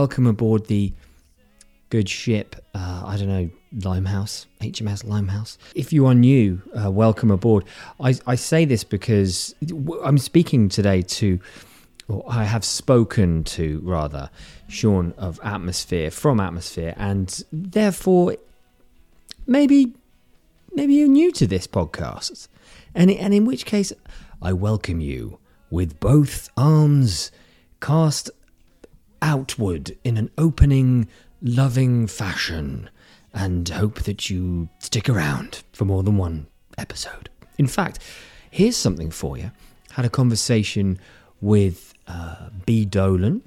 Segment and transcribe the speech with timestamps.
[0.00, 0.90] welcome, aboard the
[1.90, 2.56] good ship.
[2.74, 3.50] Uh, I don't know,
[3.84, 5.58] Limehouse, HMS Limehouse.
[5.74, 7.66] If you are new, uh, welcome aboard.
[8.00, 9.54] I, I say this because
[10.02, 11.38] I'm speaking today to,
[12.08, 14.30] or I have spoken to rather,
[14.68, 18.36] Sean of Atmosphere from Atmosphere, and therefore,
[19.46, 19.92] maybe,
[20.72, 22.48] maybe you're new to this podcast,
[22.94, 23.92] and and in which case,
[24.40, 25.38] I welcome you
[25.68, 27.30] with both arms
[27.82, 28.30] cast
[29.22, 31.08] outward in an opening,
[31.42, 32.90] loving fashion
[33.32, 36.46] and hope that you stick around for more than one
[36.78, 37.30] episode.
[37.58, 37.98] In fact,
[38.50, 39.50] here's something for you.
[39.92, 40.98] Had a conversation
[41.40, 42.84] with uh, B.
[42.84, 43.42] Dolan,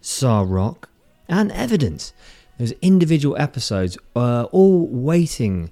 [0.00, 0.88] Sa-Roc,
[1.28, 2.12] and Evidence.
[2.58, 5.70] Those individual episodes, uh, all waiting,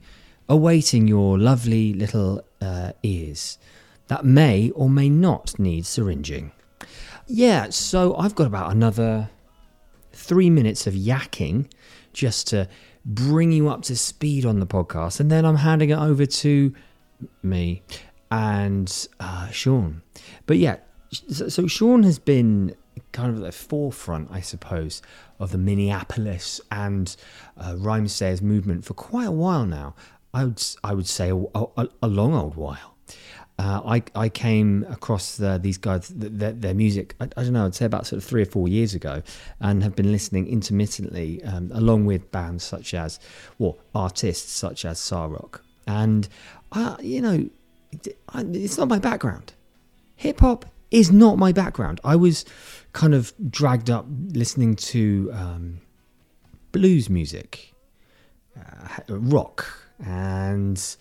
[0.49, 3.59] awaiting your lovely little uh, ears
[4.07, 6.53] that may or may not need syringing.
[7.31, 9.29] Yeah, so I've got about another
[10.13, 11.71] three minutes of yakking
[12.15, 12.69] just to
[13.05, 16.75] bring you up to speed on the podcast, and then I'm handing it over to
[17.43, 17.83] me
[18.31, 20.01] and uh, Sean.
[20.47, 20.77] But yeah,
[21.11, 22.75] so Sean has been
[23.13, 25.03] kind of at the forefront, I suppose,
[25.39, 27.15] of the Minneapolis and
[27.59, 29.95] uh, Rhymesayers movement for quite a while now.
[30.33, 32.97] I would I would say a, a, a long old while
[33.59, 37.67] uh, I I came across the, these guys their, their music I, I, don't know
[37.67, 39.23] I'd say about sort of three or four years ago
[39.61, 43.19] and have been listening intermittently um, along with bands such as
[43.59, 46.29] well artists such as Sa-Roc and
[46.73, 47.49] uh, you know
[48.35, 49.55] it's not my background.
[50.17, 52.01] Hip hop is not my background.
[52.05, 52.45] I was
[52.93, 55.81] kind of dragged up listening to um,
[56.73, 57.75] blues music
[58.57, 59.67] uh, rock
[60.05, 60.97] and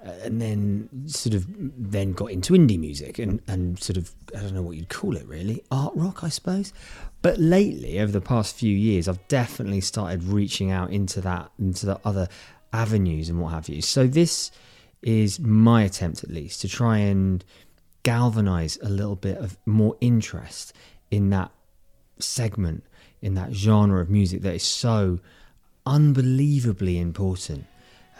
[0.00, 4.54] and then sort of then got into indie music and, and sort of I don't
[4.54, 6.72] know what you'd call it really art rock I suppose.
[7.20, 11.86] But lately over the past few years I've definitely started reaching out into that into
[11.86, 12.28] the other
[12.72, 13.82] avenues and what have you.
[13.82, 14.50] So this
[15.02, 17.44] is my attempt at least to try and
[18.02, 20.72] galvanize a little bit of more interest
[21.10, 21.50] in that
[22.18, 22.84] segment
[23.20, 25.18] in that genre of music that is so
[25.86, 27.66] unbelievably important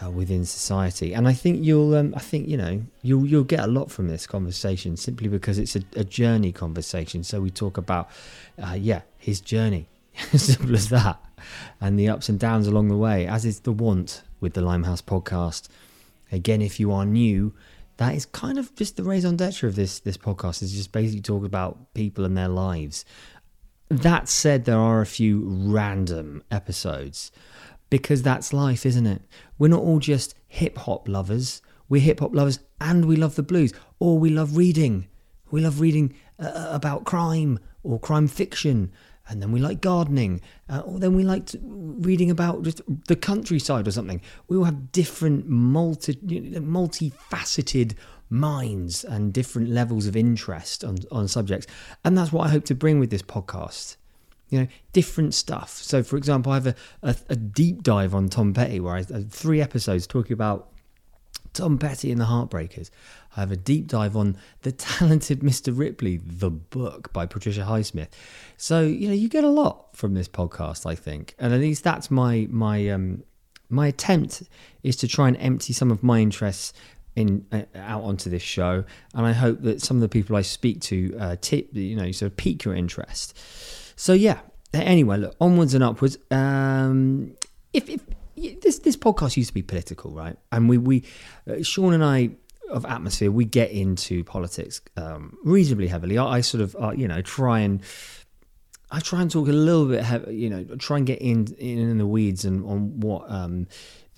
[0.03, 1.13] uh, within society.
[1.13, 4.09] And I think you'll, um, I think you know, you'll you'll get a lot from
[4.09, 7.25] this conversation simply because it's a, a journey conversation.
[7.25, 8.09] So we talk about,
[8.63, 9.89] uh, yeah, his journey,
[10.37, 11.21] simple as that,
[11.81, 15.03] and the ups and downs along the way, as is the want with the Limehouse
[15.03, 15.69] podcast.
[16.31, 17.55] Again, if you are new,
[17.97, 20.63] that is kind of just the raison d'etre of this this podcast.
[20.63, 23.05] Is just basically talk about people and their lives.
[23.91, 27.33] That said, there are a few random episodes
[27.91, 29.23] because that's life, isn't it?
[29.59, 31.63] We're not all just hip hop lovers.
[31.89, 35.09] We're hip hop lovers and we love the blues, or we love reading.
[35.51, 38.93] We love reading uh, uh about crime or crime fiction,
[39.29, 43.87] and then we like gardening, uh, or then we like reading about just the countryside
[43.87, 44.21] or something.
[44.49, 47.95] We all have different, multi, multifaceted
[48.31, 51.67] minds and different levels of interest on, on subjects,
[52.05, 53.97] and that's what I hope to bring with this podcast
[54.49, 55.71] you know, different stuff.
[55.71, 58.99] So, for example, I have a, a, a deep dive on Tom Petty where I
[58.99, 60.71] have three episodes talking about
[61.53, 62.91] Tom Petty and the Heartbreakers.
[63.37, 65.77] I have a deep dive on The Talented Mr.
[65.77, 68.09] Ripley, the book by Patricia Highsmith.
[68.57, 71.35] So, you know, you get a lot from this podcast, I think.
[71.39, 73.25] And at least that's my my um
[73.71, 74.45] my attempt
[74.83, 76.73] is to try and empty some of my interests
[77.17, 80.43] in uh, out onto this show, and I hope that some of the people I
[80.43, 83.37] speak to uh, tip, you know, sort of pique your interest.
[83.97, 84.41] So yeah.
[84.75, 86.19] Anyway, look, onwards and upwards.
[86.31, 87.35] Um,
[87.73, 88.03] if, if
[88.61, 90.37] this this podcast used to be political, right?
[90.53, 91.05] And we we
[91.49, 92.31] uh, Sean and I
[92.71, 96.19] of atmosphere we get into politics um, reasonably heavily.
[96.19, 97.83] I, I sort of uh, you know try and
[98.91, 102.07] I try and talk a little bit, you know, try and get in in the
[102.07, 103.67] weeds and on what um,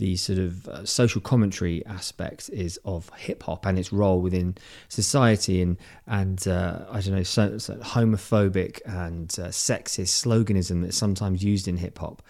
[0.00, 4.56] the sort of uh, social commentary aspect is of hip hop and its role within
[4.88, 5.76] society and
[6.06, 11.68] and uh, I don't know so, so homophobic and uh, sexist sloganism that's sometimes used
[11.68, 12.22] in hip hop,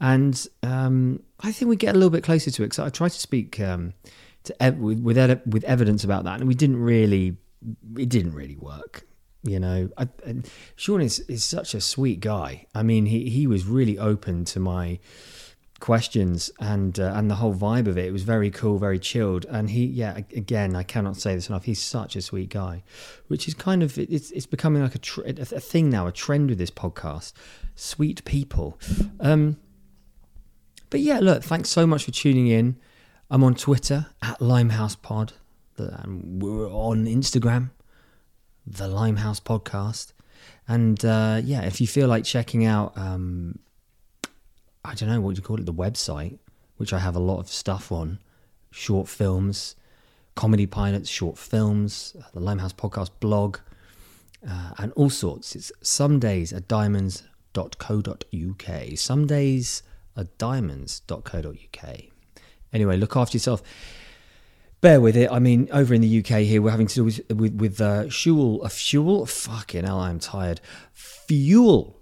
[0.00, 2.72] and um, I think we get a little bit closer to it.
[2.72, 3.92] So I try to speak um,
[4.44, 7.36] to ev- with with, with evidence about that, and we didn't really
[7.98, 9.06] it didn't really work.
[9.42, 10.08] You know, I,
[10.76, 12.66] Sean is, is such a sweet guy.
[12.74, 14.98] I mean, he, he was really open to my
[15.80, 18.04] questions and uh, and the whole vibe of it.
[18.04, 19.46] It was very cool, very chilled.
[19.46, 21.64] And he, yeah, again, I cannot say this enough.
[21.64, 22.82] He's such a sweet guy,
[23.28, 26.50] which is kind of it's it's becoming like a tr- a thing now, a trend
[26.50, 27.32] with this podcast.
[27.74, 28.78] Sweet people.
[29.18, 29.56] Um,
[30.90, 32.76] but yeah, look, thanks so much for tuning in.
[33.30, 35.32] I'm on Twitter at Limehouse Pod.
[35.78, 37.70] And we're on Instagram,
[38.66, 40.12] the Limehouse Podcast.
[40.68, 43.58] And uh, yeah, if you feel like checking out, um,
[44.84, 46.38] I don't know what you call it, the website,
[46.76, 48.18] which I have a lot of stuff on,
[48.70, 49.76] short films,
[50.34, 53.58] comedy pilots, short films, uh, the Limehouse podcast blog,
[54.48, 55.54] uh, and all sorts.
[55.54, 57.28] It's some days at diamonds.co.uk.
[58.98, 59.82] Some days
[60.16, 61.96] at diamonds.co.uk.
[62.72, 63.62] Anyway, look after yourself.
[64.80, 65.30] Bear with it.
[65.30, 68.04] I mean, over in the UK here, we're having to do with with, with uh,
[68.04, 69.26] fuel, a fuel.
[69.26, 70.62] Fucking hell, I'm tired.
[70.94, 71.99] Fuel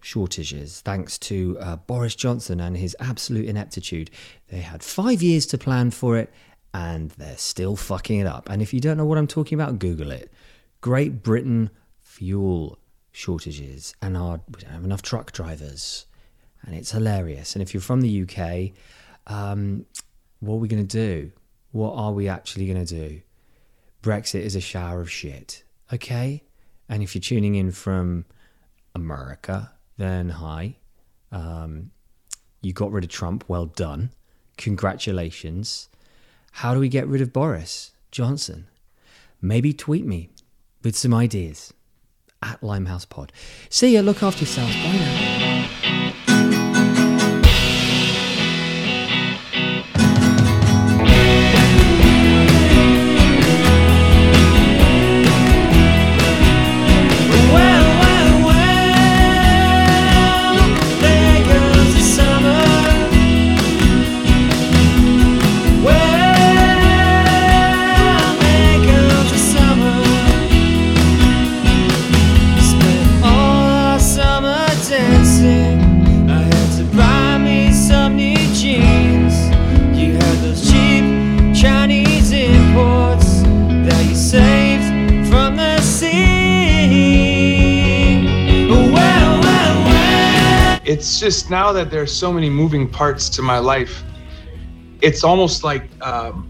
[0.00, 4.10] shortages, thanks to uh, Boris Johnson and his absolute ineptitude.
[4.48, 6.32] They had five years to plan for it,
[6.72, 8.48] and they're still fucking it up.
[8.48, 10.32] And if you don't know what I'm talking about, Google it.
[10.80, 11.70] Great Britain
[12.00, 12.78] fuel
[13.12, 16.06] shortages, and our we don't have enough truck drivers,
[16.62, 17.54] and it's hilarious.
[17.54, 18.72] And if you're from the UK,
[19.26, 19.86] um,
[20.40, 21.32] what are we going to do?
[21.72, 23.20] What are we actually going to do?
[24.02, 25.62] Brexit is a shower of shit,
[25.92, 26.42] okay?
[26.88, 28.24] And if you're tuning in from
[28.94, 30.76] America, then hi.
[31.30, 31.90] Um,
[32.62, 33.44] you got rid of Trump.
[33.48, 34.10] Well done.
[34.56, 35.88] Congratulations.
[36.52, 38.66] How do we get rid of Boris Johnson?
[39.42, 40.30] Maybe tweet me
[40.82, 41.72] with some ideas
[42.42, 43.32] at Limehouse Pod.
[43.68, 44.00] See ya.
[44.00, 44.74] Look after yourselves.
[44.74, 45.39] Bye now.
[91.50, 94.04] Now that there's so many moving parts to my life
[95.02, 96.46] it's almost like um,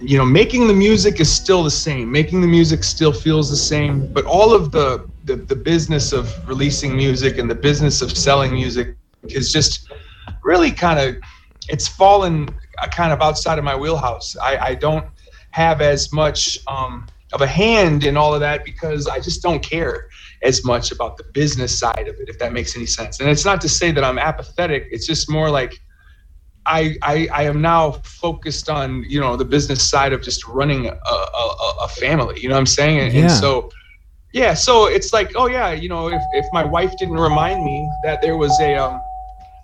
[0.00, 2.10] you know making the music is still the same.
[2.10, 6.46] Making the music still feels the same but all of the the, the business of
[6.46, 9.90] releasing music and the business of selling music is just
[10.42, 11.16] really kind of
[11.68, 12.48] it's fallen
[12.90, 14.36] kind of outside of my wheelhouse.
[14.36, 15.06] I, I don't
[15.52, 19.62] have as much um, of a hand in all of that because i just don't
[19.62, 20.08] care
[20.44, 23.20] as much about the business side of it, if that makes any sense.
[23.20, 24.86] And it's not to say that I'm apathetic.
[24.90, 25.74] It's just more like
[26.66, 30.86] I I, I am now focused on you know the business side of just running
[30.86, 32.40] a, a, a family.
[32.40, 33.00] You know what I'm saying?
[33.00, 33.20] And, Yeah.
[33.22, 33.70] and so
[34.32, 37.88] yeah, so it's like oh yeah, you know if, if my wife didn't remind me
[38.04, 39.00] that there was a um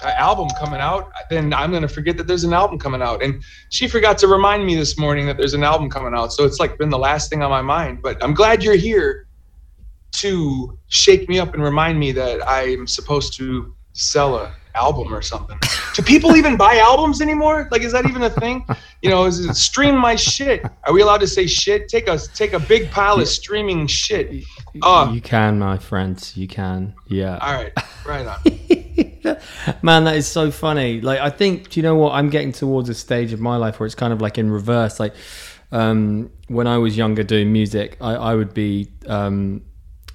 [0.02, 3.22] album coming out, then I'm gonna forget that there's an album coming out.
[3.22, 6.32] And she forgot to remind me this morning that there's an album coming out.
[6.32, 8.00] So it's like been the last thing on my mind.
[8.02, 9.26] But I'm glad you're here
[10.12, 15.22] to shake me up and remind me that I'm supposed to sell a album or
[15.22, 15.58] something.
[15.94, 17.68] Do people even buy albums anymore?
[17.70, 18.64] Like, is that even a thing?
[19.02, 20.64] You know, is it stream my shit?
[20.84, 21.88] Are we allowed to say shit?
[21.88, 24.44] Take a take a big pile of streaming shit.
[24.82, 26.36] Uh, you can, my friends.
[26.36, 26.94] You can.
[27.06, 27.38] Yeah.
[27.38, 27.72] all right,
[28.06, 29.36] right on.
[29.82, 31.00] Man, that is so funny.
[31.00, 32.12] Like, I think, do you know what?
[32.12, 34.98] I'm getting towards a stage of my life where it's kind of like in reverse.
[34.98, 35.14] Like,
[35.72, 39.62] um, when I was younger doing music, I, I would be um,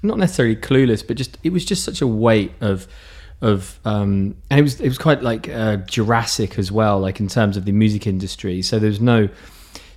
[0.04, 2.88] not necessarily clueless, but just it was just such a weight of
[3.42, 7.28] of um, and it was it was quite like uh, Jurassic as well, like in
[7.28, 8.62] terms of the music industry.
[8.62, 9.30] So there's no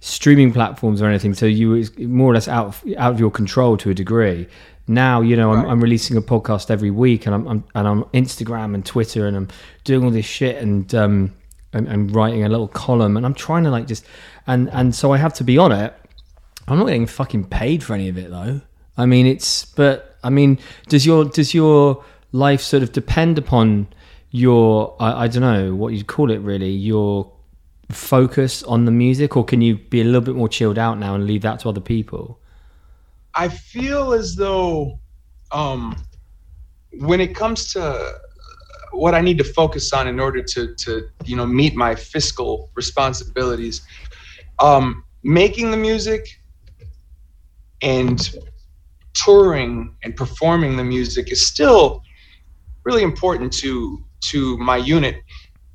[0.00, 3.30] streaming platforms or anything, so you were more or less out of, out of your
[3.30, 4.46] control to a degree.
[4.86, 5.70] Now you know I'm, Right.
[5.70, 9.26] I'm releasing a podcast every week, and I'm, I'm and I'm on Instagram and Twitter,
[9.26, 9.48] and I'm
[9.84, 11.34] doing all this shit and um
[11.72, 14.04] and, and writing a little column, and I'm trying to like just
[14.46, 15.94] and and so I have to be on it.
[16.66, 18.60] I'm not getting fucking paid for any of it though.
[18.98, 23.86] I mean, it's but I mean, does your does your life sort of depend upon
[24.30, 27.32] your I, I don't know what you'd call it really your
[27.90, 31.14] focus on the music, or can you be a little bit more chilled out now
[31.14, 32.40] and leave that to other people?
[33.34, 34.98] I feel as though
[35.52, 35.96] um,
[36.92, 38.18] when it comes to
[38.90, 42.70] what I need to focus on in order to to you know meet my fiscal
[42.74, 43.82] responsibilities,
[44.58, 46.40] um, making the music
[47.80, 48.28] and
[49.14, 52.02] touring and performing the music is still
[52.84, 55.22] really important to to my unit.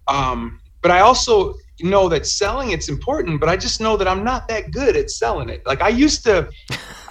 [0.08, 4.24] Um, but I also know that selling it's important, but I just know that I'm
[4.24, 5.66] not that good at selling it.
[5.66, 6.50] Like I used to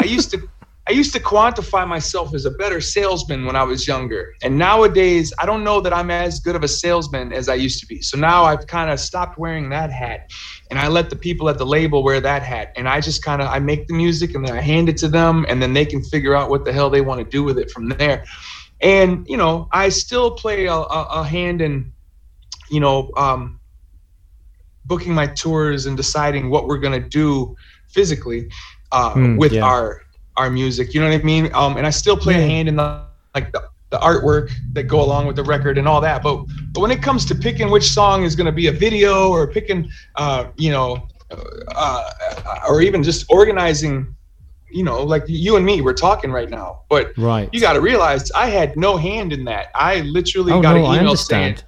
[0.00, 0.48] I used to
[0.88, 4.34] I used to quantify myself as a better salesman when I was younger.
[4.42, 7.78] And nowadays, I don't know that I'm as good of a salesman as I used
[7.80, 8.02] to be.
[8.02, 10.32] So now I've kind of stopped wearing that hat
[10.70, 12.72] and I let the people at the label wear that hat.
[12.74, 15.08] And I just kind of I make the music and then I hand it to
[15.08, 17.58] them and then they can figure out what the hell they want to do with
[17.58, 18.24] it from there.
[18.80, 21.92] And, you know, I still play a, a, a hand in,
[22.68, 23.60] you know, um,
[24.84, 27.54] booking my tours and deciding what we're going to do
[27.88, 28.50] physically
[28.90, 29.62] uh, Mm, with yeah.
[29.64, 30.02] our
[30.36, 30.94] our music.
[30.94, 31.52] You know what I mean?
[31.54, 33.02] Um, and I still play a hand in the
[33.34, 36.22] like the, the artwork that go along with the record and all that.
[36.22, 39.28] But but when it comes to picking which song is going to be a video
[39.30, 41.06] or picking, uh, you know,
[41.74, 42.10] uh,
[42.68, 44.14] or even just organizing,
[44.70, 46.80] you know, like you and me, we're talking right now.
[46.88, 47.48] But Right.
[47.52, 49.68] you got to realize I had no hand in that.
[49.74, 51.58] I literally oh got no, an email saying.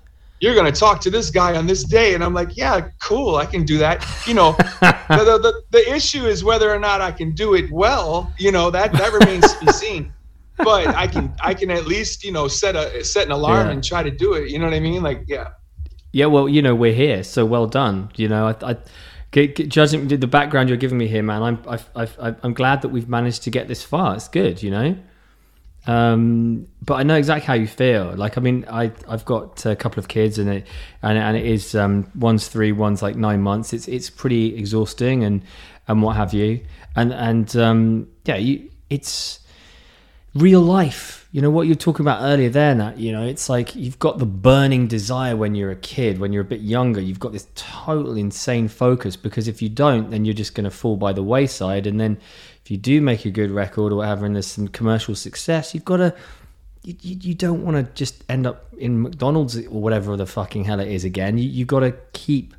[0.41, 3.37] You're going to talk to this guy on this day and i'm like yeah cool
[3.37, 7.11] i can do that you know the, the, the, issue is whether or not i
[7.11, 10.13] can do it well you know that that remains to be seen
[10.59, 13.73] but i can i can at least you know set a set an alarm Yeah.
[13.73, 15.49] and try to do it you know what i mean like yeah
[16.15, 18.09] Yeah, well, you know, we're here, so well done.
[18.15, 18.77] You know, I, I
[19.35, 21.79] g- g- judging the background you're giving me here, man, I'm, I,
[22.23, 24.15] I, I'm glad that we've managed to get this far.
[24.15, 24.95] It's good, you know.
[25.87, 28.15] Um, but I know exactly how you feel.
[28.17, 30.67] Like, I mean, I, I've got a couple of kids, and it,
[31.03, 33.73] and, and it is um, one's three, one's like nine months.
[33.73, 35.43] It's, it's pretty exhausting, and,
[35.87, 36.61] and what have you.
[36.97, 39.41] And, and um, yeah, you, it's
[40.35, 41.29] real life.
[41.33, 42.97] You know what you're talking about earlier there, Nat.
[42.97, 46.43] You know, it's like you've got the burning desire when you're a kid, when you're
[46.43, 47.01] a bit younger.
[47.01, 50.71] You've got this total insane focus because if you don't, then you're just going to
[50.71, 51.87] fall by the wayside.
[51.87, 52.19] And then
[52.63, 55.85] if you do make a good record or whatever, and there's some commercial success, you've
[55.85, 56.15] got to.
[56.83, 60.65] You, you, you don't want to just end up in McDonald's or whatever the fucking
[60.65, 61.39] hell it is again.
[61.39, 62.55] You you got to keep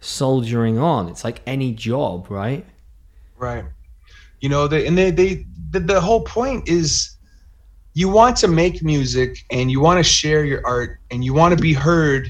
[0.00, 1.08] soldiering on.
[1.08, 2.66] It's like any job, right?
[3.36, 3.64] right
[4.40, 7.16] you know the, and they, they the, the whole point is
[7.98, 11.50] you want to make music and you want to share your art and you want
[11.56, 12.24] to be heard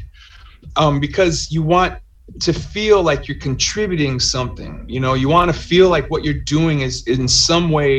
[0.76, 1.92] um, because you want
[2.40, 5.14] to feel like you're contributing something you know?
[5.22, 7.90] You want to feel like what you're doing is in some way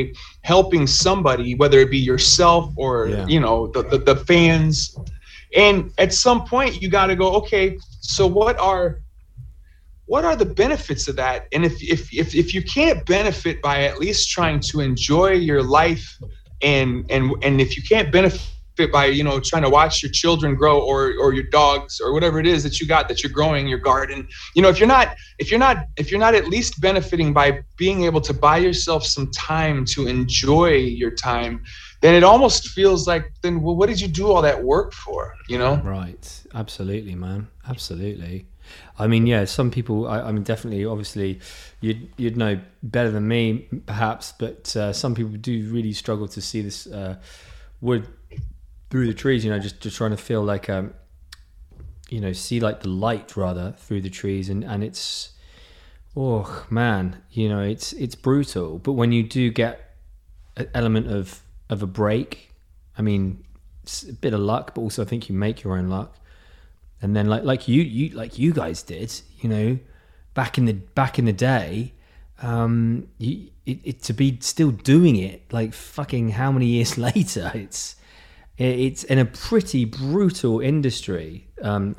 [0.52, 3.26] helping somebody whether it be yourself or Yeah.
[3.34, 4.74] you know the, the, the fans.
[5.64, 8.86] And at some point you got to go okay so what are
[10.12, 11.46] what are the benefits of that?
[11.52, 15.62] And if, if if if you can't benefit by at least trying to enjoy your
[15.62, 16.06] life
[16.62, 18.40] and and and if you can't benefit
[18.92, 22.38] by you know trying to watch your children grow or or your dogs or whatever
[22.38, 25.16] it is that you got that you're growing your garden you know if you're not
[25.38, 29.04] if you're not if you're not at least benefiting by being able to buy yourself
[29.04, 31.62] some time to enjoy your time
[32.00, 35.34] then it almost feels like then well what did you do all that work for
[35.48, 36.42] you know Right.
[36.54, 37.48] Absolutely, man.
[37.68, 38.46] Absolutely.
[39.00, 41.40] I mean, yeah, some people, I, I mean, definitely, obviously,
[41.80, 46.40] you'd, you'd know better than me, perhaps, but uh, some people do really struggle to
[46.40, 47.16] see this uh,
[47.80, 48.06] wood
[48.90, 50.92] through the trees, you know, just, just trying to feel like, um,
[52.10, 54.50] you know, see like the light rather through the trees.
[54.50, 55.30] And, and it's,
[56.14, 58.78] oh, man, you know, it's, it's brutal.
[58.78, 59.96] But when you do get
[60.58, 61.40] an element of,
[61.70, 62.52] of a break,
[62.98, 63.44] I mean,
[63.82, 66.16] it's a bit of luck, but also I think you make your own luck.
[67.02, 69.78] And then like like you you like you guys did, you know,
[70.34, 71.94] back in the back in the day,
[72.42, 77.50] um, you, it, it to be still doing it like fucking how many years later?
[77.54, 77.96] It's
[78.58, 81.96] it- it's in a pretty brutal industry, um,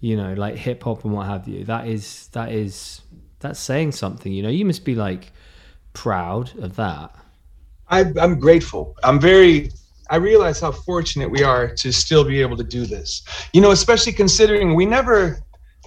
[0.00, 1.64] you know, like hip hop and what have you.
[1.64, 3.00] That is that is
[3.40, 4.32] that's saying something.
[4.32, 5.32] You know, you must be like
[5.94, 7.14] proud of that.
[7.88, 8.96] I, I'm grateful.
[9.02, 9.70] I'm very.
[10.12, 13.22] I realize how fortunate we are to still be able to do this.
[13.54, 15.40] You know, especially considering we never,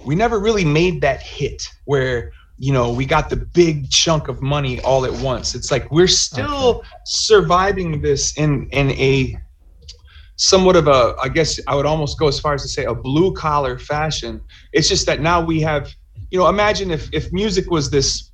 [0.04, 4.42] we never really made that hit where you know we got the big chunk of
[4.42, 5.54] money all at once.
[5.54, 9.38] It's like we're still surviving this in in a
[10.38, 12.94] somewhat of a i guess i would almost go as far as to say a
[12.94, 14.38] blue collar fashion
[14.74, 15.90] it's just that now we have
[16.30, 18.32] you know imagine if if music was this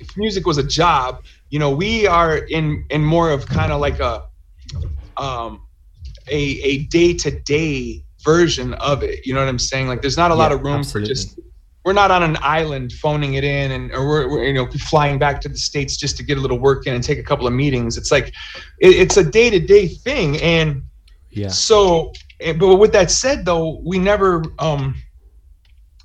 [0.00, 3.80] if music was a job you know we are in in more of kind of
[3.80, 4.24] like a
[5.18, 5.66] um
[6.28, 10.34] a a day-to-day version of it you know what i'm saying like there's not a
[10.34, 11.08] lot of room absolutely.
[11.08, 11.38] for just
[11.84, 15.18] we're not on an island phoning it in and or we're, we're you know flying
[15.18, 17.46] back to the states just to get a little work in and take a couple
[17.46, 18.28] of meetings it's like
[18.80, 20.82] it, it's a day-to-day thing and
[21.30, 21.48] Yeah.
[21.50, 24.94] so, eh, but with that said, though, we never, um,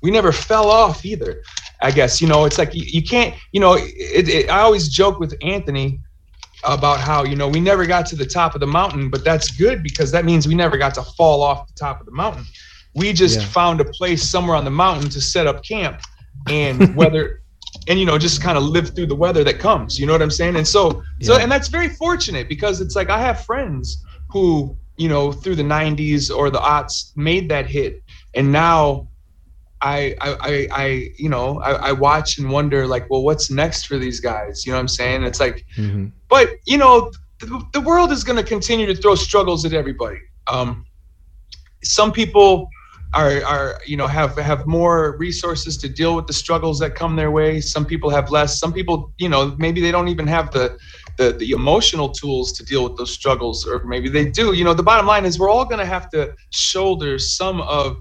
[0.02, 1.42] we never fell off either.
[1.80, 4.88] I guess you know, it's like you, you can't, you know, it, it, I always
[4.88, 6.00] joke with Anthony
[6.64, 9.50] about how you know we never got to the top of the mountain, but that's
[9.50, 12.44] good because that means we never got to fall off the top of the mountain.
[12.94, 13.46] We just Yeah.
[13.46, 16.00] found a place somewhere on the mountain to set up camp,
[16.48, 17.42] and whether
[17.88, 20.22] and you know just kind of live through the weather that comes you know what
[20.22, 24.04] i'm saying and so so and that's very fortunate because it's like i have friends
[24.28, 28.02] who you know through the 90s or the aughts made that hit
[28.34, 29.08] and now
[29.82, 33.98] I, I, I, you know, I, I watch and wonder like, well, what's next for
[33.98, 34.64] these guys?
[34.64, 35.24] You know what I'm saying?
[35.24, 36.12] It's like, Mhm.
[36.28, 37.10] but you know,
[37.40, 40.20] the, the world is going to continue to throw struggles at everybody.
[40.46, 40.86] Um,
[41.82, 42.68] some people
[43.14, 47.16] are, are, you know, have have more resources to deal with the struggles that come
[47.16, 47.60] their way.
[47.60, 48.58] Some people have less.
[48.58, 50.78] Some people, you know, maybe they don't even have the
[51.18, 54.54] the, the emotional tools to deal with those struggles, or maybe they do.
[54.54, 57.96] You know, the bottom line is we're all going to have to shoulder some of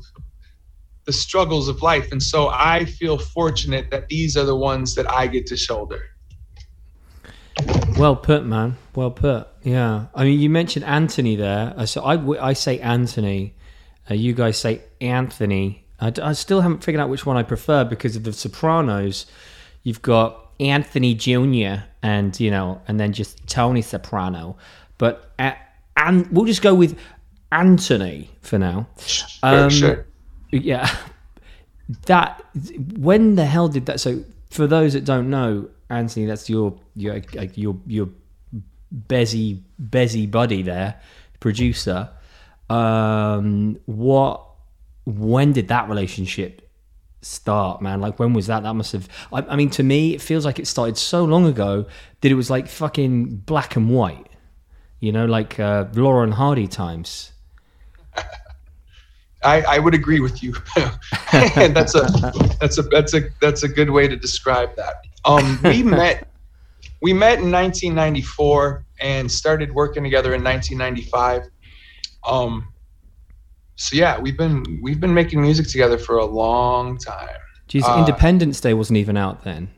[1.11, 5.07] the struggles of life, and so I feel fortunate that these are the ones that
[5.11, 6.01] I get to shoulder.
[7.97, 8.77] Well put, man.
[8.95, 9.47] Well put.
[9.63, 10.05] Yeah.
[10.15, 11.73] I mean, you mentioned Anthony there.
[11.75, 13.55] Uh, So I, I say Anthony.
[14.09, 15.85] Uh, you guys say Anthony.
[15.99, 19.27] I still haven't figured out which one I prefer because of the Sopranos.
[19.83, 21.83] You've got Anthony Jr.
[22.01, 24.57] and you know, and then just Tony Soprano.
[24.97, 25.57] But a-
[25.97, 26.97] and we'll just go with
[27.51, 28.87] Anthony for now.
[29.05, 30.07] Sure, Um, sure.
[30.51, 30.89] Yeah.
[32.05, 32.43] That
[32.97, 33.99] when the hell did that?
[33.99, 37.21] So for those that don't know, Anthony, that's your your
[37.55, 38.09] your your
[39.07, 40.99] Bezzy Bezzy buddy there,
[41.39, 42.09] producer.
[42.69, 44.45] Um, what?
[45.05, 46.69] When did that relationship
[47.21, 48.01] start, man?
[48.01, 48.63] Like when was that?
[48.63, 49.09] That must have.
[49.33, 51.85] I, I mean, to me, it feels like it started so long ago
[52.21, 54.27] that it was like fucking black and white.
[54.99, 57.33] You know, like uh, Laurel and Hardy times.
[59.43, 60.53] I, I would agree with you.
[61.55, 62.01] and that's a
[62.59, 64.95] that's a that's a that's a good way to describe that.
[65.25, 66.27] Um, we met
[67.01, 71.49] we met in 1994 and started working together in 1995.
[72.27, 72.67] Um,
[73.75, 77.29] so yeah, we've been we've been making music together for a long time.
[77.67, 79.69] Jeez, Uh, Independence Day wasn't even out then.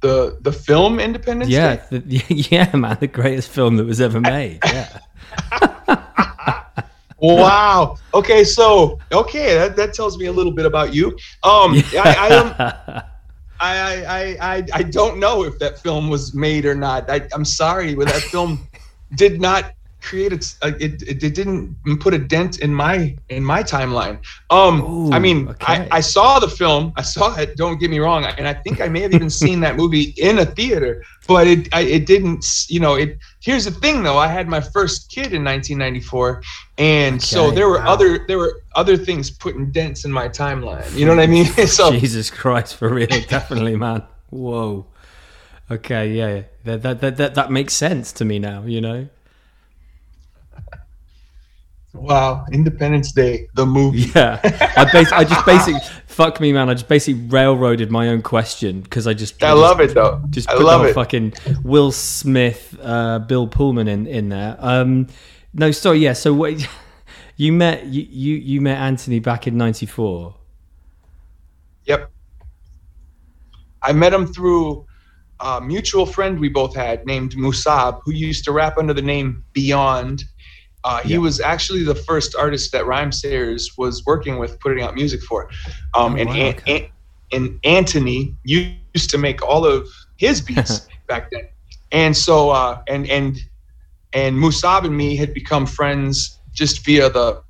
[0.00, 1.98] The the film Independence Yeah, Day.
[1.98, 4.60] the, yeah, man, the greatest film that was ever made.
[4.64, 4.98] Yeah,
[7.18, 7.96] Wow.
[8.12, 11.08] Okay, so okay, that, that tells me a little bit about you.
[11.42, 13.02] Um, I, I am
[13.58, 17.08] I, I, I, I- I don't know if that film was made or not.
[17.10, 18.66] I, I'm sorry, but that film
[19.14, 19.72] did not
[20.06, 20.56] create its.
[20.62, 24.18] Uh, it, it, it didn't put a dent in my in my timeline.
[24.50, 25.88] Um, Ooh, I mean, okay.
[25.90, 26.92] I, I saw the film.
[26.96, 27.56] I saw it.
[27.56, 30.38] Don't get me wrong, and I think I may have even seen that movie in
[30.38, 31.02] a theater.
[31.26, 32.46] But it I, it didn't.
[32.68, 33.18] You know, it.
[33.40, 34.16] Here's the thing, though.
[34.16, 36.42] I had my first kid in 1994,
[36.78, 37.92] and so there were wow.
[37.92, 40.90] other there were other things putting dents in my timeline.
[40.96, 41.46] You know what I mean?
[41.66, 44.04] so Jesus Christ, for real, definitely, man.
[44.30, 44.86] Whoa.
[45.68, 48.62] Okay, yeah, that that, that that that makes sense to me now.
[48.64, 49.08] You know.
[51.96, 54.10] Wow, Independence Day, the movie.
[54.14, 54.40] Yeah,
[54.76, 56.68] I bas- I just basically fuck me, man.
[56.68, 60.22] I just basically railroaded my own question because I just I just- love it though.
[60.30, 60.94] Just I put love it.
[60.94, 64.56] fucking Will Smith, uh, Bill Pullman in in there.
[64.58, 65.08] Um,
[65.54, 66.12] no, sorry, yeah.
[66.14, 66.54] So what?
[67.38, 70.34] You met you you, you met Anthony back in '94.
[71.84, 72.10] Yep.
[73.82, 74.86] I met him through
[75.40, 79.44] a mutual friend we both had named Musab, who used to rap under the name
[79.52, 80.24] Beyond.
[80.86, 81.18] Uh, he Yeah.
[81.28, 85.40] was actually the first artist that Rhymesayers was working with, putting out music for.
[85.98, 86.76] Um, Oh, and, wow, An- okay.
[86.84, 86.90] An-
[87.36, 89.88] and Anthony used to make all of
[90.24, 90.74] his beats
[91.08, 91.44] back then.
[91.90, 93.30] And so, uh, and and
[94.12, 97.42] and Musab and me had become friends just via the,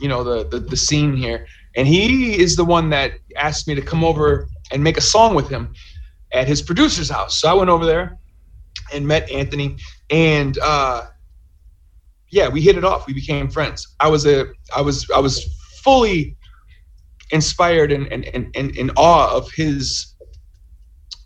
[0.00, 1.40] you know, the, the the scene here.
[1.76, 5.34] And he is the one that asked me to come over and make a song
[5.34, 5.64] with him
[6.32, 7.34] at his producer's house.
[7.40, 8.06] So I went over there
[8.92, 9.68] and met Anthony,
[10.10, 11.06] and uh,
[12.34, 13.06] yeah, we hit it off.
[13.06, 13.86] We became friends.
[14.00, 15.44] I was a, I was, I was
[15.82, 16.36] fully
[17.30, 20.14] inspired and and and, and in awe of his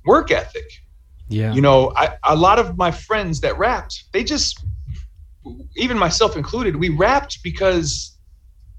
[0.07, 0.64] work ethic
[1.29, 1.53] Yeah.
[1.53, 4.64] you know I, a lot of my friends that rapped they just
[5.77, 8.16] even myself included we rapped because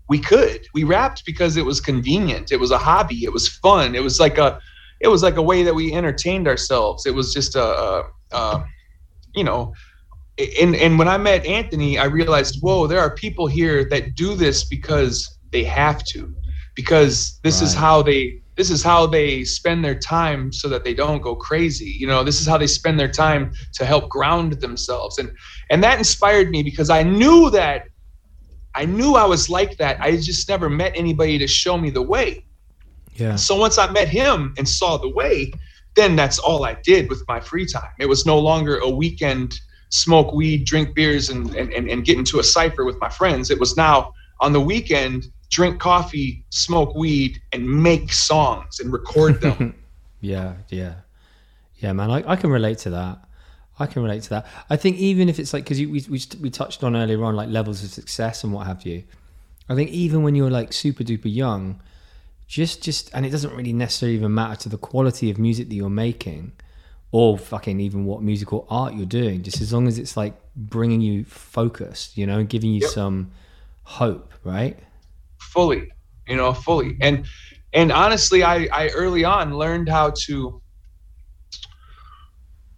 [0.08, 3.96] we could we rapped because it was convenient it was a hobby it was fun
[3.96, 4.60] it was like a
[5.02, 8.66] it was like a way that we entertained ourselves it was just a, a, a
[9.36, 9.74] you know
[10.62, 14.36] and and when i met anthony i realized whoa there are people here that do
[14.36, 16.34] this because they have to
[16.76, 20.94] because this is how they this is how they spend their time so that they
[20.94, 21.96] don't go crazy.
[21.98, 25.18] You know this is how they spend their time to help ground themselves.
[25.18, 25.32] And
[25.70, 27.88] and that inspired me because i knew that
[28.76, 30.00] i knew i was like that.
[30.00, 32.46] I just never met anybody to show me the way.
[33.16, 33.36] Yeah.
[33.36, 35.52] so once i met him and saw the way
[35.96, 37.92] then that's all i did with my free time.
[38.00, 42.40] It was no longer a weekend smoke weed drink beers and and, and, get into
[42.40, 47.42] a cipher with my friends it was now on the weekend drink coffee smoke weed
[47.54, 49.74] and make songs and record them
[50.22, 50.96] Yeah, yeah,
[51.78, 52.12] yeah, man.
[52.12, 53.20] I, I can relate to that.
[53.78, 54.48] I can relate to that.
[54.70, 57.50] I think even if it's like because we, we we touched on earlier on like
[57.50, 59.04] levels of success and what have you.
[59.70, 61.82] I think even when you're like super duper young,
[62.48, 65.76] just just and it doesn't really necessarily even matter to the quality of music that
[65.76, 66.52] you're making,
[67.12, 69.42] or fucking even what musical art you're doing.
[69.44, 72.90] Just as long as it's like bringing you focused, you know, giving you Yep.
[72.92, 73.32] some
[73.84, 74.78] hope, right?
[75.40, 75.90] fully
[76.28, 77.26] you know fully and
[77.74, 80.62] and honestly i i early on learned how to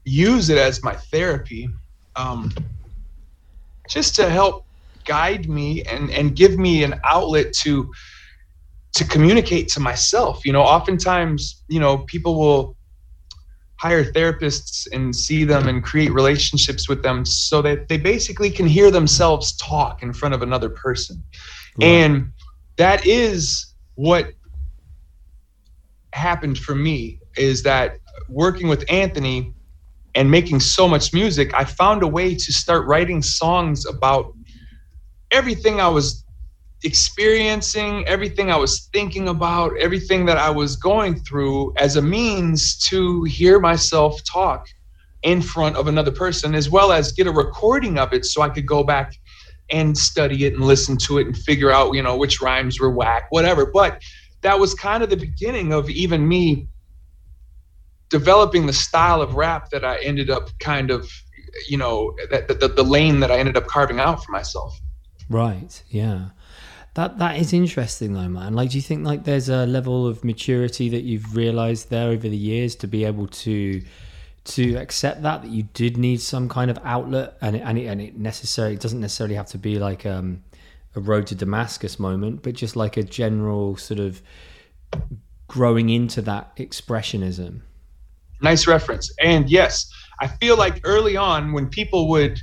[0.05, 1.69] use it as my therapy
[2.15, 2.51] um
[3.89, 4.65] just to help
[5.05, 7.91] guide me and and give me an outlet to
[8.95, 12.77] to communicate to myself you know oftentimes you know people will
[13.81, 18.67] hire therapists and see them and create relationships with them so that they basically can
[18.67, 21.23] hear themselves talk in front of another person
[21.79, 21.87] Right.
[21.87, 22.31] and
[22.77, 24.33] that is what
[26.13, 27.97] happened for me is that
[28.29, 29.53] working with Anthony
[30.15, 34.33] and making so much music, I found a way to start writing songs about
[35.31, 36.20] everything I was
[36.83, 42.77] experiencing, everything I was thinking about, everything that I was going through as a means
[42.89, 44.67] to hear myself talk
[45.23, 48.49] in front of another person, as well as get a recording of it so I
[48.49, 49.13] could go back
[49.69, 52.89] and study it and listen to it and figure out, you know, which rhymes were
[52.89, 53.65] whack, whatever.
[53.65, 54.01] But
[54.41, 56.67] that was kind of the beginning of even me
[58.09, 61.09] developing the style of rap that I ended up kind of,
[61.69, 64.77] you know, that the, the lane that I ended up carving out for myself.
[65.29, 65.81] Right.
[65.89, 66.29] Yeah.
[66.95, 68.53] That that is interesting though, man.
[68.53, 72.27] Like, do you think like there's a level of maturity that you've realized there over
[72.27, 73.81] the years to be able to
[74.43, 77.85] to accept that that you did need some kind of outlet, and it, and it,
[77.85, 80.43] and it necessarily it doesn't necessarily have to be like um,
[80.95, 84.21] a road to Damascus moment, but just like a general sort of
[85.47, 87.61] growing into that expressionism.
[88.41, 89.13] Nice reference.
[89.21, 92.41] And yes, I feel like early on when people would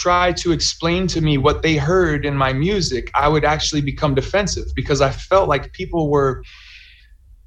[0.00, 4.14] try to explain to me what they heard in my music, I would actually become
[4.14, 6.42] defensive because I felt like people were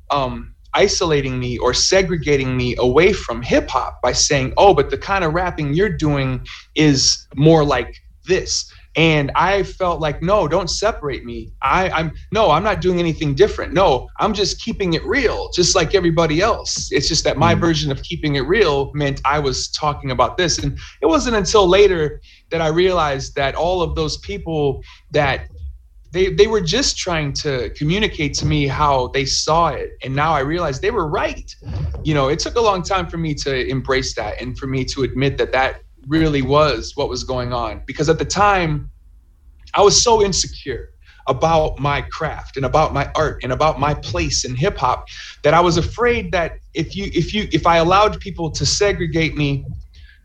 [0.10, 4.98] um, isolating me or segregating me away from hip hop by saying, oh, but the
[4.98, 7.96] kind of rapping you're doing is more like
[8.28, 8.72] this.
[8.96, 11.52] And I felt like, no, don't separate me.
[11.62, 13.74] I, I'm no, I'm not doing anything different.
[13.74, 16.90] No, I'm just keeping it real, just like everybody else.
[16.92, 17.62] It's just that my Mm.
[17.62, 20.60] version of keeping it real meant I was talking about this.
[20.60, 25.42] And it wasn't until later that I realized that all of those people that
[26.12, 30.34] they they were just trying to communicate to me how they saw it and now
[30.34, 31.56] i realized they were right
[32.04, 34.86] you know it took a long time for me to embrace that and for me
[34.86, 35.78] to admit that that
[36.08, 38.90] really was what was going on because at the time
[39.74, 40.90] i was so insecure
[41.28, 45.06] about my craft and about my art and about my place in hip hop
[45.44, 49.36] that i was afraid that if you if you if i allowed people to segregate
[49.36, 49.66] me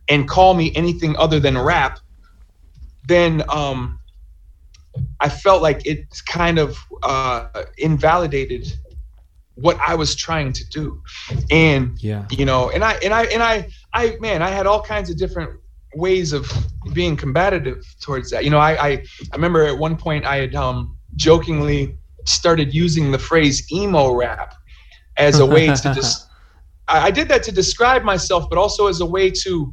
[0.09, 1.99] and call me anything other than rap
[3.07, 4.01] then um
[5.21, 8.67] I felt like it kind of uh, invalidated
[9.55, 11.03] what I was trying to do,
[11.51, 12.27] and Yeah.
[12.31, 15.17] you know, and I and I and I I man, I had all kinds of
[15.17, 15.51] different
[15.97, 16.51] ways of
[16.93, 18.45] being combative towards that.
[18.45, 18.91] You know, I I,
[19.33, 24.55] I remember at one point I had um, jokingly started using the phrase emo rap
[25.17, 26.29] as a way to just.
[26.89, 29.73] I I did that to describe myself, but also as a way to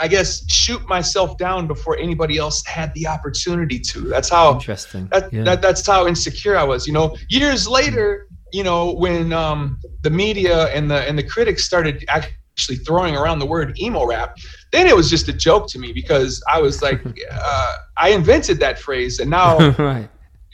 [0.00, 4.00] I guess shoot myself down before anybody else had the opportunity to.
[4.00, 5.08] That's how Interesting.
[5.12, 5.42] that, yeah.
[5.44, 6.86] that that's how insecure I was.
[6.86, 11.64] You know, years later, you know, when um, the media and the and the critics
[11.64, 12.04] started
[12.52, 14.36] actually throwing around the word emo rap,
[14.72, 17.00] then it was just a joke to me because I was like,
[17.32, 20.08] uh, I invented that phrase, and now right.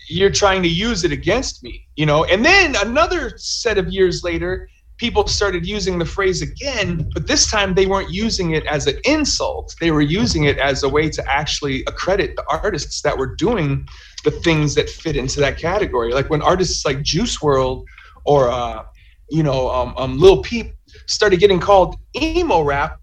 [0.08, 2.24] you're trying to use it against me, you know.
[2.24, 7.50] And then another set of years later, people started using the phrase again, but this
[7.50, 9.74] time they weren't using it as an insult.
[9.80, 13.86] They were using it as a way to actually accredit the artists that were doing
[14.24, 16.12] the things that fit into that category.
[16.12, 17.84] Like when artists like Juice WRLD
[18.24, 18.84] or uh,
[19.30, 20.74] you know, um, um, Lil Peep
[21.08, 23.00] started getting called emo rap,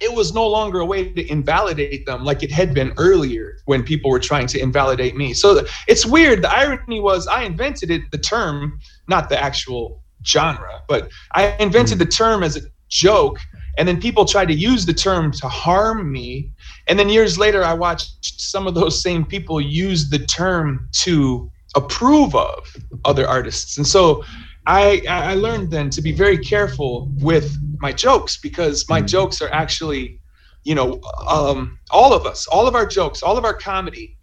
[0.00, 3.82] it was no longer a way to invalidate them like it had been earlier when
[3.82, 5.32] people were trying to invalidate me.
[5.32, 6.42] So it's weird.
[6.42, 11.98] The irony was I invented it, the term, not the actual genre, but I invented
[11.98, 13.38] the term as a joke.
[13.78, 16.50] And then people tried to use the term to harm me.
[16.88, 21.50] And then years later, I watched some of those same people use the term to
[21.74, 23.78] approve of other artists.
[23.78, 24.24] And so
[24.66, 29.50] I, I learned then to be very careful with my jokes because my jokes are
[29.50, 30.20] actually,
[30.64, 34.16] you know, um, all of us, all of our jokes, all of our comedy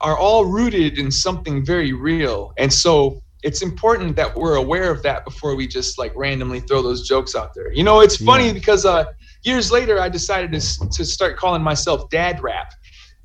[0.00, 2.52] are all rooted in something very real.
[2.58, 6.82] And so it's important that we're aware of that before we just like randomly throw
[6.82, 7.72] those jokes out there.
[7.72, 8.52] You know, it's funny Yeah.
[8.54, 9.04] because uh,
[9.44, 12.72] years later I decided to to start calling myself Dad Rap,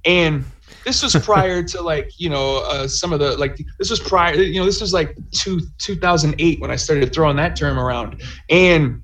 [0.05, 0.45] and
[0.89, 4.33] this was prior to like you know uh, some of the like this was prior
[4.35, 9.01] you know this was like two 2008 when I started throwing that term around, and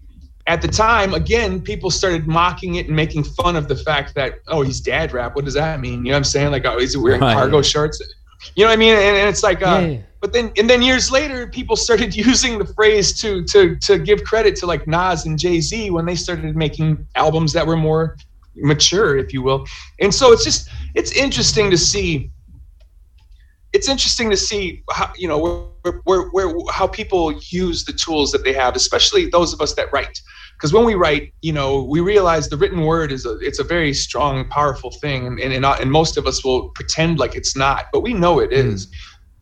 [0.48, 4.40] at the time again people started mocking it and making fun of the fact that
[4.48, 5.36] oh he's Dad Rap.
[5.36, 6.00] What does that mean?
[6.06, 6.52] You know what I'm saying?
[6.52, 7.34] Like oh he's wearing Right.
[7.36, 8.02] cargo shorts?
[8.56, 8.94] You know what I mean?
[8.96, 10.02] And, and it's like uh, Yeah, yeah.
[10.22, 14.24] but then and then years later people started using the phrase to to to give
[14.24, 18.18] credit to like Nas and Jay-Z when they started making albums that were more
[18.56, 19.66] mature if you will.
[20.00, 22.32] And so it's just it's interesting to see
[23.74, 28.32] it's interesting to see how you know where, where, where how people use the tools
[28.32, 30.22] that they have especially those of us that write.
[30.54, 33.64] Because when we write you know we realize the written word is a it's a
[33.64, 37.88] very strong powerful thing and and, and, most of us will pretend like it's not
[37.92, 38.88] but we know it is.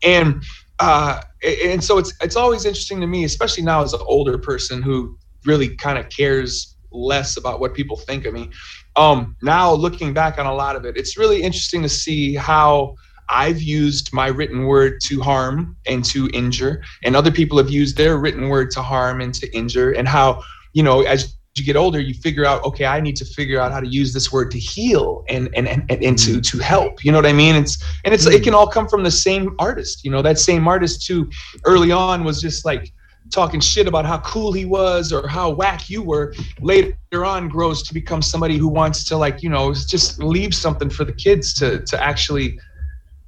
[0.02, 0.42] And
[0.80, 4.82] uh and so it's it's always interesting to me especially now as an older person
[4.82, 8.50] who really kind of cares less about what people think of me
[8.96, 12.94] um now looking back on a lot of it it's really interesting to see how
[13.28, 17.96] I've used my written word to harm and to injure, and other people have used
[17.96, 21.76] their written word to harm and to injure, and how, you know, as you get
[21.76, 24.50] older, you figure out, okay, I need to figure out how to use this word
[24.50, 27.04] to heal and and and, and, to to help.
[27.04, 27.54] You know what I mean?
[27.54, 30.04] It's and it's it can all come from the same artist.
[30.04, 31.30] You know, that same artist who
[31.64, 32.92] early on was just like
[33.34, 37.82] talking shit about how cool he was or how whack you were later on grows
[37.82, 41.52] to become somebody who wants to like you know just leave something for the kids
[41.52, 42.58] to to actually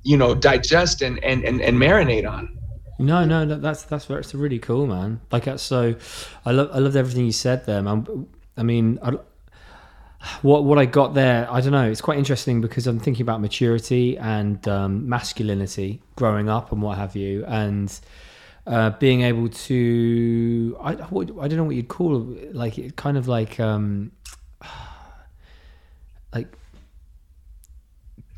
[0.05, 2.57] you know digest and and and, and marinate on
[2.99, 5.21] No, no, no, that's that's that's really cool, man.
[5.31, 5.97] Like that's so,
[6.47, 8.27] I love I loved everything you said there, man.
[8.57, 9.19] I mean, I,
[10.41, 11.91] what what I got there, I don't know.
[11.91, 16.97] It's quite interesting because I'm thinking about maturity and um, masculinity growing up and what
[16.97, 17.89] have you, and
[18.67, 23.29] uh, being able to I, I don't know what you'd call it, like kind of
[23.29, 24.13] like um,
[26.35, 26.49] like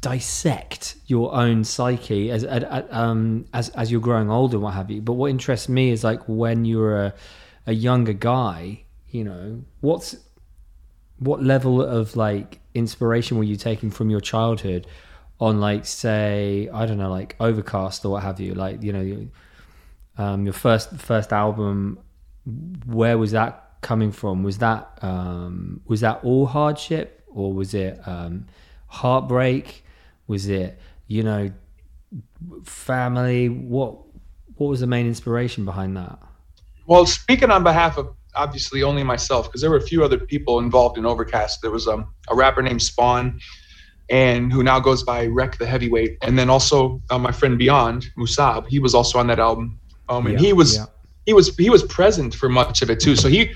[0.00, 2.44] dissect your own psyche as
[2.90, 5.00] um as as you're growing older what have you.
[5.00, 7.14] But what interests me is like when you're a,
[7.66, 10.16] a younger guy you know what's
[11.18, 14.86] what level of like inspiration were you taking from your childhood
[15.40, 18.54] on like say i don't know like overcast or what have you?
[18.54, 19.28] Like you know
[20.18, 21.98] um your first first album
[22.86, 24.42] where was that coming from?
[24.42, 28.46] Was that um was that all hardship or was it um
[28.86, 29.84] heartbreak?
[30.26, 31.50] Was it you know
[32.64, 33.48] family?
[33.48, 33.96] What
[34.56, 36.18] what was the main inspiration behind that?
[36.86, 40.58] Well speaking on behalf of obviously only myself because there were a few other people
[40.58, 41.60] involved in overcast.
[41.62, 43.40] There was um, a rapper named spawn
[44.10, 48.06] and who now goes by wreck the heavyweight and then also uh, my friend beyond
[48.16, 48.66] musab.
[48.68, 50.86] He was also on that album um, and Yeah, he was yeah.
[51.26, 53.52] he was he was present for much of it too so he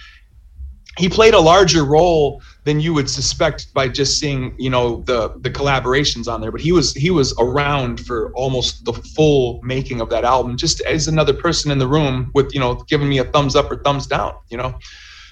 [0.99, 5.33] he played a larger role than you would suspect by just seeing you know the
[5.41, 10.01] the collaborations on there but he was he was around for almost the full making
[10.01, 13.19] of that album just as another person in the room with you know giving me
[13.19, 14.79] a thumbs up or thumbs down you know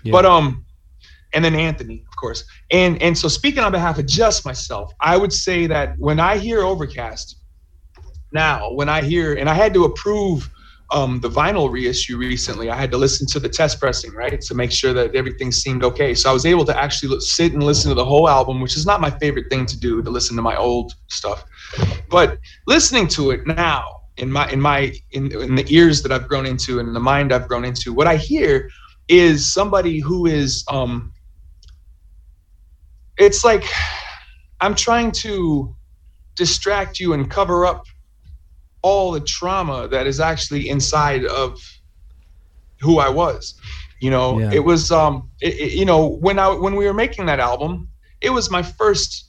[0.03, 0.13] Yeah.
[0.13, 0.65] but um
[1.35, 5.15] and then anthony of course and and so speaking on behalf of just myself i
[5.17, 7.37] would say that when i hear overcast
[8.33, 10.51] now when i hear and i had to approve
[10.93, 14.55] um, the vinyl reissue recently, I had to listen to the test pressing, right, to
[14.55, 16.15] make sure that everything seemed okay.
[16.15, 18.87] So I was able to actually sit and listen to the whole album, which is
[18.87, 21.45] not my favorite thing to do, to listen to my old stuff.
[22.09, 26.29] But listening to it now, in my in my in, in the ears that I've
[26.29, 28.69] grown into and the mind I've grown into, what I hear
[29.09, 31.13] is somebody who is um,
[33.17, 33.65] it's like
[34.61, 35.75] I'm trying to
[36.37, 37.85] distract you and cover up
[38.83, 41.59] all the trauma that is actually inside of
[42.81, 43.55] who I was.
[44.01, 44.51] You know, Yeah.
[44.53, 47.89] it was um it, it- you know, when I when we were making that album,
[48.21, 49.27] it was my first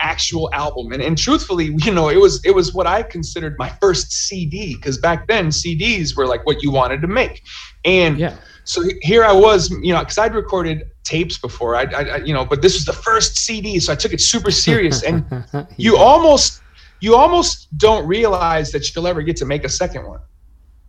[0.00, 3.70] actual album and, and truthfully you know it was it was what i considered my
[3.80, 7.40] first cd because back then cds were like what you wanted to make
[7.84, 12.02] and yeah so here I was, you know, because I'd recorded tapes before, I, I,
[12.02, 15.02] I, you know, but this was the first CD, so I took it super serious.
[15.02, 15.26] And
[15.76, 16.62] you almost,
[17.04, 20.20] you almost don't realize that you'll ever get to make a second one.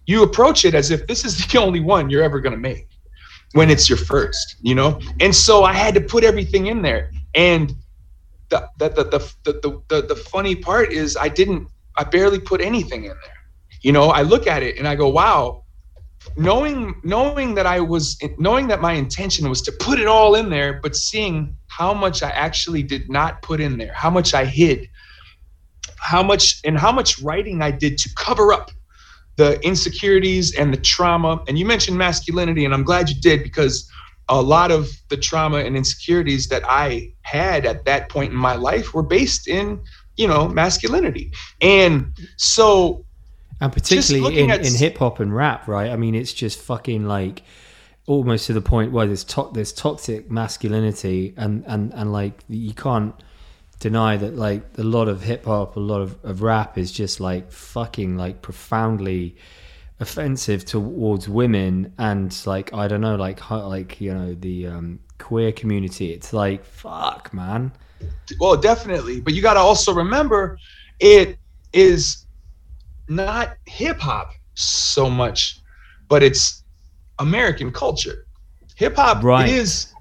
[0.06, 2.88] You approach it as if this is the only one you're ever gonna make,
[3.52, 5.00] when it's your first, you know.
[5.20, 7.12] And so I had to put everything in there.
[7.34, 7.74] And
[8.50, 12.40] the the the the the, the, the, the funny part is I didn't, I barely
[12.40, 13.42] put anything in there.
[13.82, 15.66] You know, I look at it and I go, wow
[16.38, 20.50] knowing knowing that I was knowing that my intention was to put it all in
[20.50, 24.46] there, but seeing how much I actually did not put in there, how much I
[24.46, 24.90] hid,
[26.06, 28.70] how much and how much writing I did to cover up
[29.38, 31.44] the insecurities and the trauma.
[31.48, 33.90] And you mentioned masculinity, and I'm glad you did because
[34.30, 38.56] a lot of the trauma and insecurities that I had at that point in my
[38.56, 39.82] life were based in,
[40.16, 41.32] you know, masculinity.
[41.60, 43.04] And so
[43.60, 45.90] and particularly in, at in hip hop and rap, right?
[45.90, 47.42] I mean, it's just fucking like
[48.06, 52.74] almost to the point where there's to- there's toxic masculinity, and and and like you
[52.74, 53.16] can't
[53.80, 57.20] deny that like a lot of hip hop, a lot of, of rap is just
[57.20, 59.36] like fucking like profoundly
[60.00, 65.00] offensive towards women and like I don't know, like how- like you know the um,
[65.20, 66.12] queer community.
[66.12, 67.72] It's like fuck, man.
[68.40, 70.58] well definitely but you got to also remember
[71.00, 71.38] it
[71.74, 72.26] is
[73.08, 75.60] not hip hop so much
[76.10, 76.64] but it's
[77.20, 78.28] american culture
[78.76, 79.48] hip hop Right.
[79.50, 79.94] is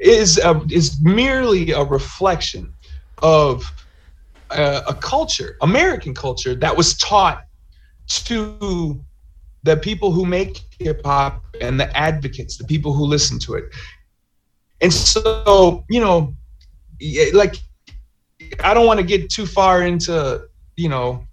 [0.00, 2.72] is a, is merely a reflection
[3.22, 3.64] of
[4.50, 7.46] a, a culture american culture that was taught
[8.06, 9.00] to
[9.66, 13.64] the people who make hip hop and the advocates the people who listen to it.
[14.80, 16.34] And so you know
[17.34, 17.56] like
[18.62, 21.24] I don't want to get too far into you know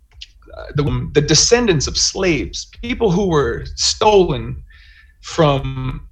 [0.57, 4.63] uh, the the descendants of slaves, people who were stolen
[5.21, 6.07] from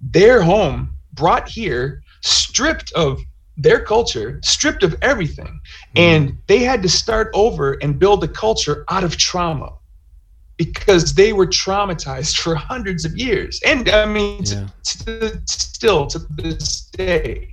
[0.00, 3.20] their home, brought here, stripped of
[3.56, 5.60] their culture, stripped of everything,
[5.96, 9.72] and they had to start over and build a culture out of trauma
[10.56, 14.68] because they were traumatized for hundreds of years, and I mean, Yeah.
[14.84, 17.50] t- still to this day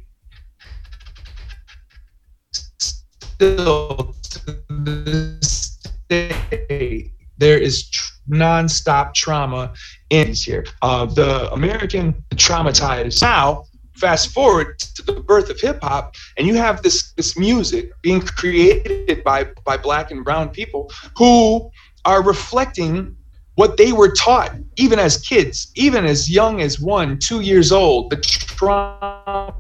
[3.42, 9.74] still to this day, there is tr- nonstop trauma
[10.12, 10.64] in here.
[10.84, 13.22] Uh, the American traumatized.
[13.22, 13.66] Now,
[14.02, 18.20] fast forward to the birth of hip hop, and you have this this music being
[18.20, 21.70] created by by black and brown people who
[22.04, 23.16] are reflecting
[23.56, 28.10] what they were taught even as kids even as young as one two years old
[28.10, 29.54] the trauma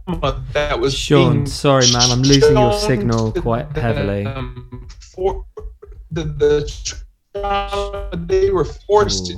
[0.54, 4.24] that was Sean, sorry, man, I'm losing your signal quite heavily.
[5.00, 5.46] for
[6.10, 6.56] the, the
[7.36, 9.36] trauma they were forced to.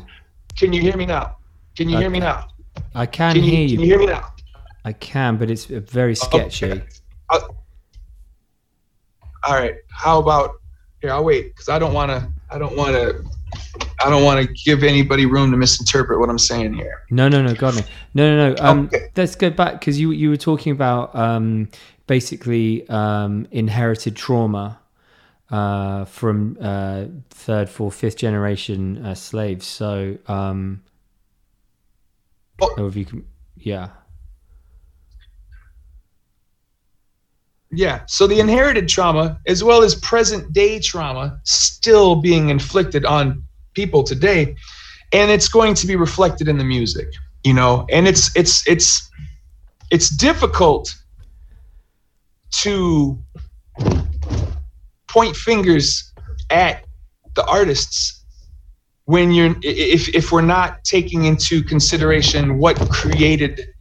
[0.56, 1.38] Can you hear me now?
[1.76, 2.48] Can you hear me now?
[2.96, 3.80] I can, can you, hear can you.
[3.80, 4.33] you hear me now
[4.86, 6.72] I can, but it's very sketchy.
[6.72, 6.84] Okay.
[7.30, 7.40] Uh,
[9.46, 10.52] all right how about
[11.02, 13.22] here i'll wait because i don't want to i don't want to
[14.04, 17.42] i don't want to give anybody room to misinterpret what i'm saying here No, no,
[17.42, 17.82] no, God, no,
[18.14, 18.64] no, no, no.
[18.64, 19.10] Um, Okay.
[19.18, 21.68] Let's go back because you you were talking about um,
[22.08, 24.80] basically um, inherited trauma
[25.50, 29.66] uh, from uh, third, fourth, fifth generation uh, slaves.
[29.68, 30.82] So, um,
[32.62, 32.88] Oh.
[32.88, 33.26] if you can,
[33.58, 33.90] yeah,
[37.76, 38.02] Yeah.
[38.08, 44.04] So the inherited trauma, as well as present day trauma, still being inflicted on people
[44.04, 44.56] today,
[45.12, 47.08] and it's going to be reflected in the music,
[47.44, 47.86] you know.
[47.92, 49.10] And it's it's it's
[49.92, 50.94] it's difficult
[52.62, 53.18] to
[55.08, 56.14] point fingers
[56.52, 56.86] at
[57.36, 58.24] the artists
[59.06, 63.73] when you're if if we're not taking into consideration what created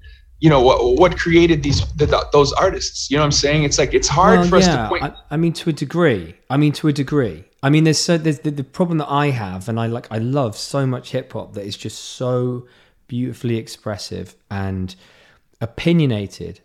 [0.43, 3.79] you know what what created these the, those artists you know what i'm saying it's
[3.79, 6.35] like it's hard Well, for us yeah, to point I, I mean, to a degree.
[6.51, 7.45] I mean, to a degree.
[7.63, 10.19] I mean, there's so there's the, the problem that I have, and I like I
[10.19, 12.67] love so much hip hop that is just so
[13.07, 14.95] beautifully expressive and
[15.61, 16.61] opinionated,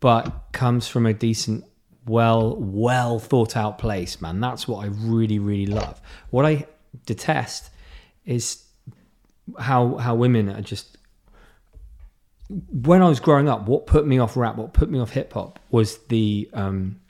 [0.00, 1.64] but comes from a decent,
[2.04, 4.20] well, well thought out place.
[4.20, 6.00] Man, that's what I really, really love.
[6.30, 6.66] What I
[7.06, 7.70] detest
[8.26, 8.64] is
[9.58, 10.98] how how women are just
[12.70, 15.32] when I was growing up, what put me off rap, what put me off hip
[15.32, 17.00] hop was the, um,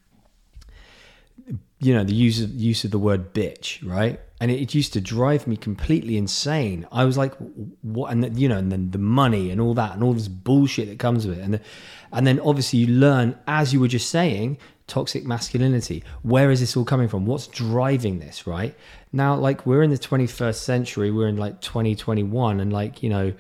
[1.81, 4.21] you know, the use of use of the word bitch, right?
[4.41, 6.87] And it, it used to drive me completely insane.
[6.91, 7.35] I was like,
[7.83, 8.11] what?
[8.11, 10.89] And then, you know, and then the money and all that, and all this bullshit
[10.89, 11.61] that comes with it, and the,
[12.13, 16.05] and then obviously you learn, as you were just saying, toxic masculinity.
[16.23, 17.27] Where is this all coming from?
[17.27, 18.75] What's driving this, right?
[19.13, 23.33] Now, like we're in the 21st century, we're in like 2021, and like you know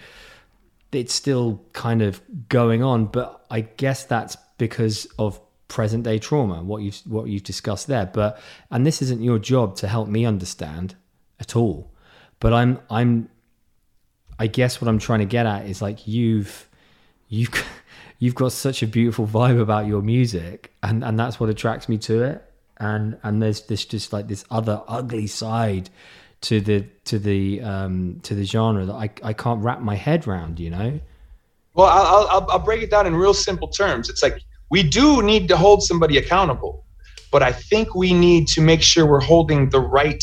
[0.94, 6.62] it's still kind of going on, but I guess that's because of present day trauma,
[6.62, 8.06] what you've what you've discussed there.
[8.06, 8.40] But
[8.70, 10.94] and this isn't your job to help me understand
[11.40, 11.92] at all.
[12.40, 13.28] But I'm I'm
[14.38, 16.68] I guess what I'm trying to get at is like you've
[17.28, 17.66] you've
[18.18, 21.98] you've got such a beautiful vibe about your music and and that's what attracts me
[21.98, 22.50] to it.
[22.78, 25.90] And and there's this just like this other ugly side
[26.44, 30.26] to the to the um to the genre that I, I can't wrap my head
[30.28, 31.00] around you know
[31.74, 34.38] well I'll, I'll i'll break it down in real simple terms it's like
[34.70, 36.84] we do need to hold somebody accountable
[37.32, 40.22] but i think we need to make sure we're holding the right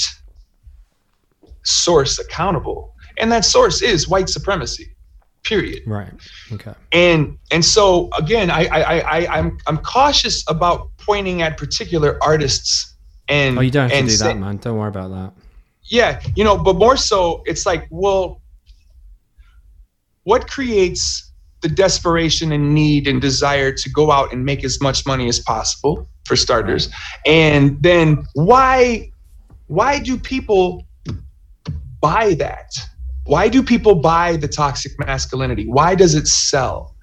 [1.64, 4.96] source accountable and that source is white supremacy
[5.44, 6.14] period Right.
[6.52, 6.74] Okay.
[6.92, 12.96] and and so again i i i i'm i'm cautious about pointing at particular artists
[13.28, 14.58] and Oh, you don't have and to do say- that, man.
[14.58, 15.32] Don't worry about that.
[15.84, 18.42] Yeah you know but more so it's like well
[20.24, 25.06] what creates the desperation and need and desire to go out and make as much
[25.06, 26.90] money as possible for starters?
[27.26, 29.12] And then why
[29.68, 30.86] why do people
[32.02, 32.74] buy that?
[33.26, 35.68] Why do people buy the toxic masculinity?
[35.68, 36.96] Why does it sell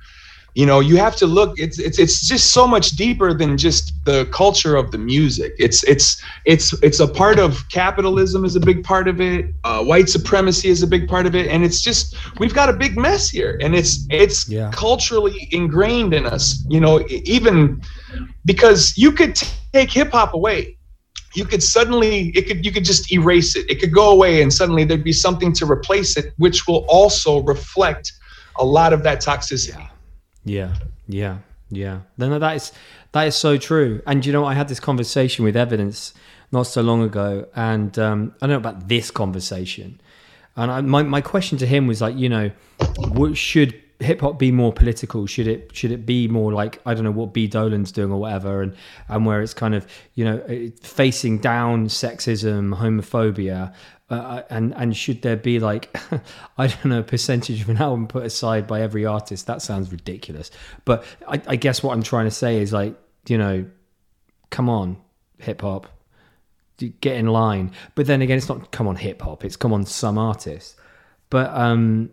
[0.54, 3.92] you know you have to look it's it's it's just so much deeper than just
[4.04, 5.52] the culture of the music.
[5.58, 9.46] It's it's it's it's a part of capitalism is a big part of it.
[9.64, 11.46] Uh, white supremacy is a big part of it.
[11.48, 13.58] And it's just we've got a big mess here.
[13.62, 14.70] And it's it's Yeah.
[14.72, 17.80] culturally ingrained in us you know even
[18.44, 20.76] because you could t- take hip hop away.
[21.34, 23.70] You could suddenly it could you could just erase it.
[23.70, 27.42] It could go away and suddenly there'd be something to replace it which will also
[27.42, 28.12] reflect
[28.58, 29.78] a lot of that toxicity.
[29.78, 29.88] Yeah,
[30.48, 30.74] yeah,
[31.06, 31.38] yeah.
[31.70, 32.00] Yeah.
[32.16, 32.72] Then that is
[33.12, 34.02] that is so true.
[34.06, 36.14] And you know, I had this conversation with Evidence
[36.50, 40.00] not so long ago, and um, I don't know about this conversation.
[40.56, 42.50] And I, my my question to him was like, you know,
[43.08, 45.26] what, should hip hop be more political?
[45.26, 48.18] Should it should it be more like I don't know what B Dolan's doing or
[48.18, 48.74] whatever, and
[49.08, 53.74] and where it's kind of you know facing down sexism, homophobia,
[54.10, 55.94] uh, and and should there be like
[56.58, 59.46] I don't know a percentage of an album put aside by every artist?
[59.46, 60.50] That sounds ridiculous.
[60.84, 62.94] But I, I guess what I'm trying to say is like
[63.26, 63.66] you know,
[64.50, 64.96] come on,
[65.38, 65.86] hip hop,
[67.00, 67.72] get in line.
[67.94, 69.44] But then again, it's not come on hip hop.
[69.44, 70.76] It's come on some artists.
[71.30, 72.10] But um,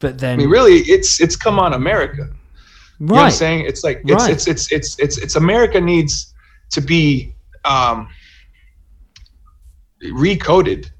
[0.00, 2.28] but then i mean really it's it's come on america
[2.98, 4.32] you know what i'm saying it's like it's Right.
[4.32, 6.34] it's, it's it's it's it's america needs
[6.70, 7.34] to be
[7.64, 8.08] um
[10.04, 10.90] recoded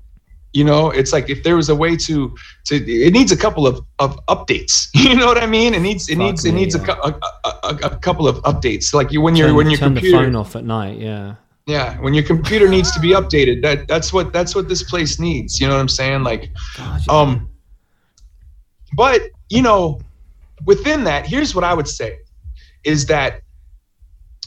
[0.53, 2.35] you know it's like if there was a way to
[2.65, 6.09] to it needs a couple of of updates you know what i mean it needs
[6.09, 6.97] it Fuck needs it needs a, yeah.
[7.05, 7.09] a,
[7.45, 10.35] a, a, a couple of updates like you when you're when your turn the phone
[10.35, 10.99] off at night.
[10.99, 11.37] Yeah,
[11.67, 15.21] yeah when your computer needs to be updated that that's what that's what this place
[15.21, 17.15] needs you know what i'm saying like God, yeah.
[17.15, 17.49] um
[18.95, 20.01] but you know
[20.67, 22.19] within that here's what i would say
[22.85, 23.43] is that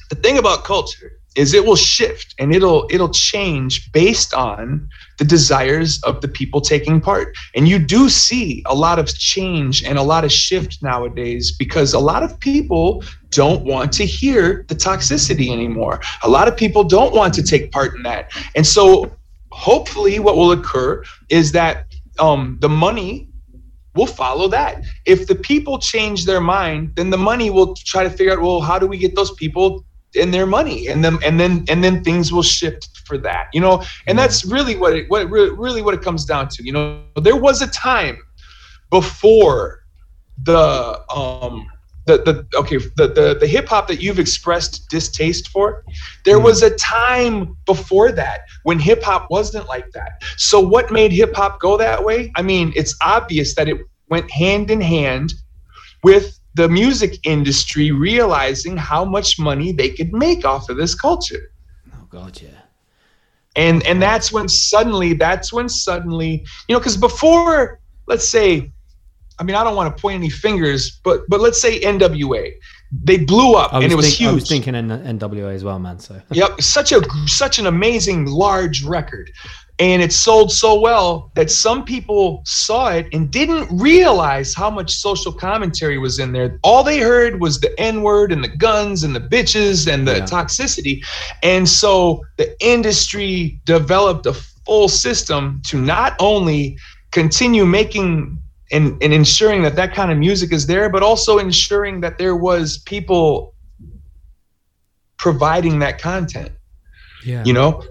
[0.10, 5.26] the thing about culture is it will shift and it'll it'll change based on the
[5.26, 7.36] desires of the people taking part.
[7.56, 11.94] And you do see a lot of change and a lot of shift nowadays because
[11.94, 16.00] a lot of people don't want to hear the toxicity anymore.
[16.24, 18.32] A lot of people don't want to take part in that.
[18.56, 19.12] And so
[19.52, 21.86] hopefully what will occur is that
[22.20, 23.30] um, the money
[23.96, 24.84] will follow that.
[25.06, 28.62] If the people change their mind then the money will try to figure out well
[28.62, 29.86] how do we get those people
[30.16, 33.60] in their money and then and then and then things will shift for that you
[33.62, 33.84] know?
[34.08, 36.72] And that's really what it what it really, really what it comes down to you
[36.72, 37.04] know?
[37.22, 38.18] There was a time
[38.90, 39.80] before
[40.44, 41.68] the um
[42.06, 45.84] the, the okay the, the the hip hop that you've expressed distaste for
[46.26, 46.44] there Mhm.
[46.44, 50.22] was a time before that when hip hop wasn't like that.
[50.38, 52.32] So what made hip hop go that way?
[52.36, 53.78] I mean it's obvious that it
[54.10, 55.34] went hand in hand
[56.04, 61.52] with the music industry realizing how much money they could make off of this culture
[61.94, 62.50] oh God, yeah.
[63.56, 68.72] and and that's when suddenly that's when suddenly you know because before let's say
[69.40, 72.52] i mean i don't want to point any fingers but but let's say nwa
[73.04, 75.80] they blew up and it was think- huge I was thinking N- NWA as well,
[75.80, 75.98] man.
[76.00, 79.32] So yep such a such an amazing large record
[79.84, 84.94] and it sold so well that some people saw it and didn't realize how much
[84.94, 86.58] social commentary was in there.
[86.64, 90.26] All they heard was the n-word and the guns and the bitches and the Yeah.
[90.26, 91.04] toxicity.
[91.44, 96.78] And so the industry developed a full system to not only
[97.12, 98.40] continue making
[98.72, 102.38] and, and ensuring that that kind of music is there but also ensuring that there
[102.38, 103.54] was people
[105.18, 106.52] providing that content.
[107.26, 107.84] Yeah, you know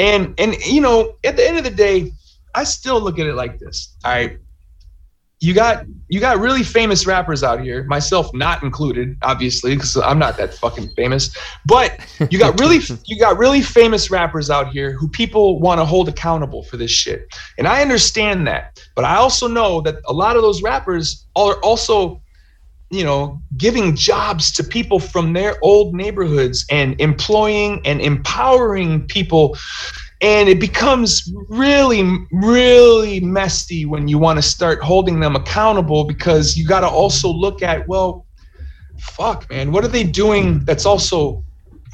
[0.00, 2.10] and and you know at the end of the day
[2.54, 4.38] i still look at it like this all right?
[5.42, 10.18] You got you got really famous rappers out here myself not included obviously because i'm
[10.18, 11.34] not that fucking famous.
[11.64, 11.98] But
[12.30, 16.10] you got really you got really famous rappers out here who people want to hold
[16.10, 17.34] accountable for this shit.
[17.56, 18.78] And i understand that.
[18.94, 22.20] But i also know that a lot of those rappers are also
[22.90, 29.56] you know giving jobs to people from their old neighborhoods and employing and empowering people.
[30.22, 36.56] And it becomes really really messy when you want to start holding them accountable because
[36.56, 38.26] you got to also look at well
[38.98, 41.42] fuck man what are they doing that's also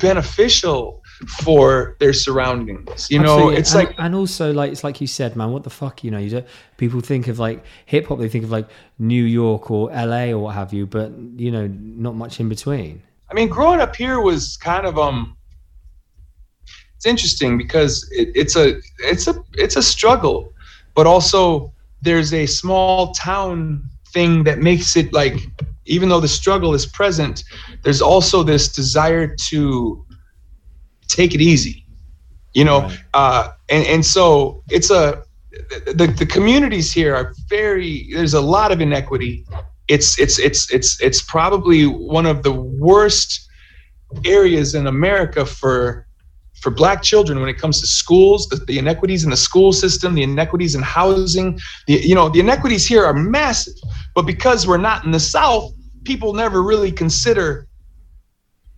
[0.01, 1.03] beneficial
[1.43, 3.11] for their surroundings.
[3.11, 5.51] You know, it's and, like and also like it's like you said, man.
[5.51, 6.19] What the fuck, you know?
[6.19, 6.47] You don't,
[6.77, 10.39] people think of like hip hop, they think of like New York or LA or
[10.39, 13.03] what have you, but you know, not much in between.
[13.31, 15.37] I mean, growing up here was kind of um
[16.97, 20.53] it's interesting because it, it's a it's a it's a struggle,
[20.95, 25.41] but also there's a small town thing that makes it like
[25.87, 27.45] even though the struggle is present,
[27.83, 30.05] there's also this desire to
[31.17, 31.85] take it easy,
[32.55, 32.99] you know, Right.
[33.15, 35.23] uh, and and so it's a
[36.01, 39.45] the the communities here are very there's a lot of inequity.
[39.89, 43.49] It's it's it's it's it's probably one of the worst
[44.25, 46.07] areas in America for
[46.63, 50.15] for black children when it comes to schools the, the inequities in the school system
[50.15, 53.75] the inequities in housing the you know the inequities here are massive
[54.15, 55.71] but because we're not in the south
[56.05, 57.67] people never really consider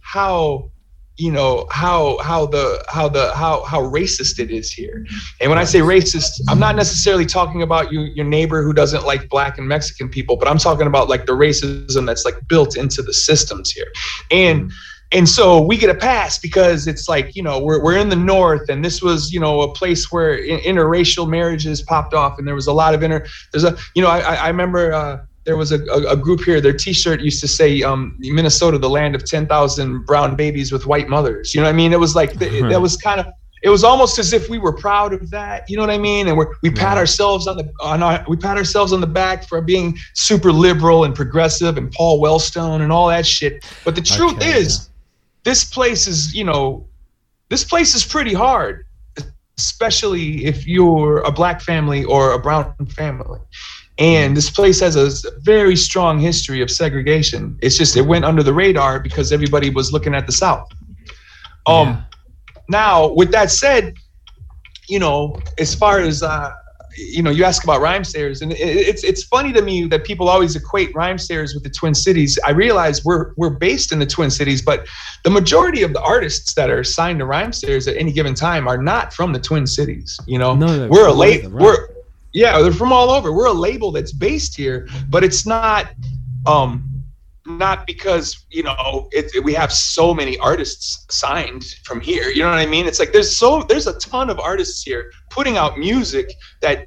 [0.00, 0.70] how
[1.18, 5.04] you know how how the how the how how racist it is here.
[5.40, 9.04] And when i say racist i'm not necessarily talking about you your neighbor who doesn't
[9.04, 12.76] like black and mexican people but i'm talking about like the racism that's like built
[12.76, 13.92] into the systems here.
[14.30, 14.70] And
[15.10, 18.16] and so we get a pass because it's like you know we're, we're in the
[18.16, 22.54] north and this was you know a place where interracial marriages popped off and there
[22.54, 25.72] was a lot of inter there's a you know i i remember uh there was
[25.72, 29.24] a, a, a group here their t-shirt used to say um minnesota the land of
[29.24, 31.54] 10000 brown babies with white mothers.
[31.54, 31.92] You know what i mean?
[31.94, 33.26] It was like th- that was kind of
[33.62, 36.28] it was almost as if we were proud of that you know what i mean?
[36.28, 37.00] And we're, we pat Yeah.
[37.00, 41.04] ourselves on the on our, we pat ourselves on the back for being super liberal
[41.04, 43.54] and progressive and paul wellstone and all that shit.
[43.86, 44.90] But the truth Okay, is
[45.44, 46.86] this place is you know
[47.48, 48.84] this place is pretty hard
[49.58, 53.40] especially if you're a black family or a brown family
[53.98, 57.58] and this place has a very strong history of segregation.
[57.60, 60.68] It's just it went under the radar because everybody was looking at the south.
[61.66, 62.00] Um Yeah.
[62.68, 63.94] now with that said
[64.88, 66.52] you know as far as uh
[66.96, 70.56] you know you ask about Rhymesayers and it's it's funny to me that people always
[70.56, 72.38] equate Rhymesayers with the twin cities.
[72.44, 74.86] I realize we're we're based in the twin cities but
[75.24, 78.78] the majority of the artists that are signed to Rhymesayers at any given time are
[78.78, 80.54] not from the twin cities you know?
[80.54, 81.88] No, we're a late we're
[82.32, 83.32] yeah they're from all over.
[83.32, 85.90] We're a label that's based here but it's not
[86.46, 86.84] um
[87.46, 92.28] not because you know it, it- we have so many artists signed from here.
[92.28, 92.86] You know what i mean?
[92.86, 96.86] It's like there's so there's a ton of artists here putting out music that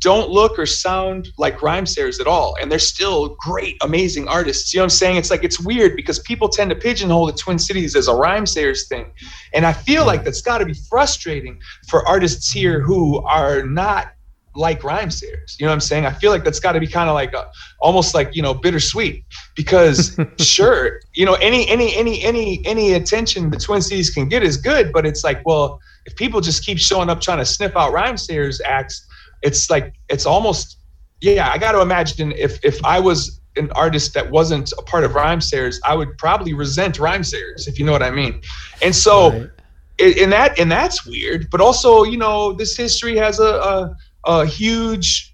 [0.00, 2.56] don't look or sound like Rhymesayers at all.
[2.60, 4.72] And they're still great amazing artists.
[4.74, 5.16] You know what i'm saying?
[5.16, 8.88] It's like it's weird because people tend to pigeonhole the twin cities as a Rhymesayers
[8.88, 9.12] thing.
[9.54, 11.58] And i feel like that's got to be frustrating
[11.88, 14.12] for artists here who are not
[14.56, 16.06] like Rhymesayers you know what i'm saying?
[16.06, 17.46] I feel like that's got to be kind of like a
[17.80, 23.50] almost like you know bittersweet because sure you know any any any any any attention
[23.50, 26.78] the twin cities can get is good but it's like well if people just keep
[26.78, 29.06] showing up trying to sniff out Rhymesayers acts
[29.42, 30.78] it's like it's almost
[31.20, 35.04] yeah i got to imagine if if i was an artist that wasn't a part
[35.04, 38.40] of Rhymesayers i would probably resent Rhymesayers if you know what i mean.
[38.82, 39.50] And so Right.
[39.98, 43.96] and that and that's weird but also you know this history has a a,
[44.26, 45.32] a huge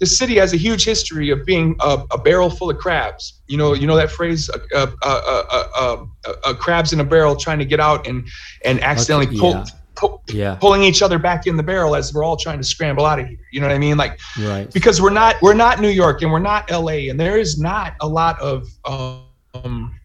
[0.00, 3.56] the city has a huge history of being a, a barrel full of crabs you
[3.56, 6.04] know you know that phrase uh, uh,
[6.44, 8.26] uh, crabs in a barrel trying to get out and
[8.64, 9.64] and accidentally Okay, pull, yeah.
[9.94, 10.54] pull Yeah.
[10.60, 13.26] pulling each other back in the barrel as we're all trying to scramble out of
[13.28, 14.72] here you know what i mean like Right.
[14.72, 17.94] because we're not we're not New York and we're not LA and there is not
[18.00, 19.98] a lot of um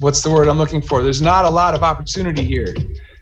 [0.00, 2.74] what's the word I'm looking for there's not a lot of opportunity here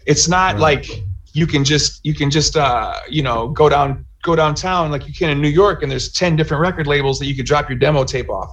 [0.07, 0.61] it's not Right.
[0.63, 1.03] like
[1.37, 5.13] you can just you can just uh you know go down go downtown like you
[5.13, 7.79] can in New York and there's 10 different record labels that you could drop your
[7.79, 8.51] demo tape off.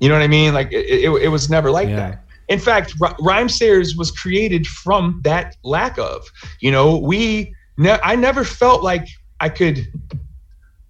[0.00, 0.52] You know what I mean?
[0.52, 1.96] Like it, it, it was never like Yeah.
[1.96, 2.24] that.
[2.48, 6.26] In fact R- Rhymesayers was created from that lack of
[6.60, 6.98] you know?
[6.98, 9.06] We ne- i never felt like
[9.40, 9.78] i could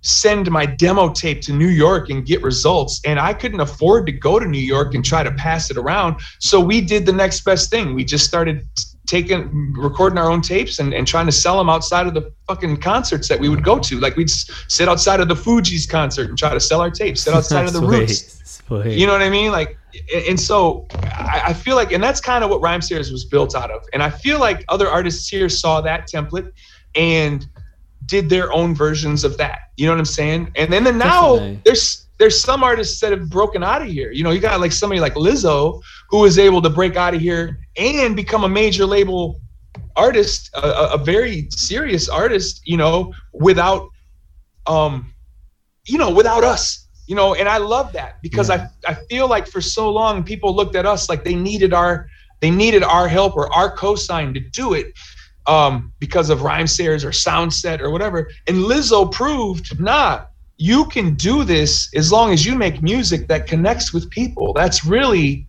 [0.00, 4.12] send my demo tape to new york and get results and i couldn't afford to
[4.12, 6.20] go to new york and try to pass it around.
[6.40, 7.94] So we did the next best thing.
[7.94, 8.66] We just started
[9.06, 12.76] taking recording our own tapes and, and trying to sell them outside of the fucking
[12.78, 16.38] concerts that we would go to like we'd sit outside of the Fugees concert and
[16.38, 19.52] try to sell our tapes sit outside of the roots you know what I mean?
[19.52, 19.78] Like,
[20.28, 23.70] and so I, I feel like, and that's kind of what Rhymesayers was built out
[23.70, 23.84] of.
[23.92, 26.50] And I feel like other artists here saw that template
[26.94, 27.46] and
[28.06, 29.70] did their own versions of that.
[29.76, 30.52] You know what I'm saying?
[30.56, 31.60] And then, then now Definitely.
[31.64, 34.12] there's there's some artists that have broken out of here.
[34.12, 37.20] You know, you got like somebody like Lizzo who was able to break out of
[37.20, 39.40] here and become a major label
[39.96, 42.60] artist, a, a, very serious artist.
[42.64, 43.88] You know, without
[44.66, 45.12] um,
[45.86, 48.68] you know, without us, you know, and I love that because Yeah.
[48.86, 52.06] I I feel like for so long people looked at us like they needed our
[52.40, 54.92] they needed our help or our cosign to do it
[55.46, 58.30] um, because of rhyme Rhymesayers or Soundset or whatever.
[58.46, 60.26] And Lizzo proved, nah,
[60.56, 64.52] you can do this as long as you make music that connects with people.
[64.52, 65.46] That's really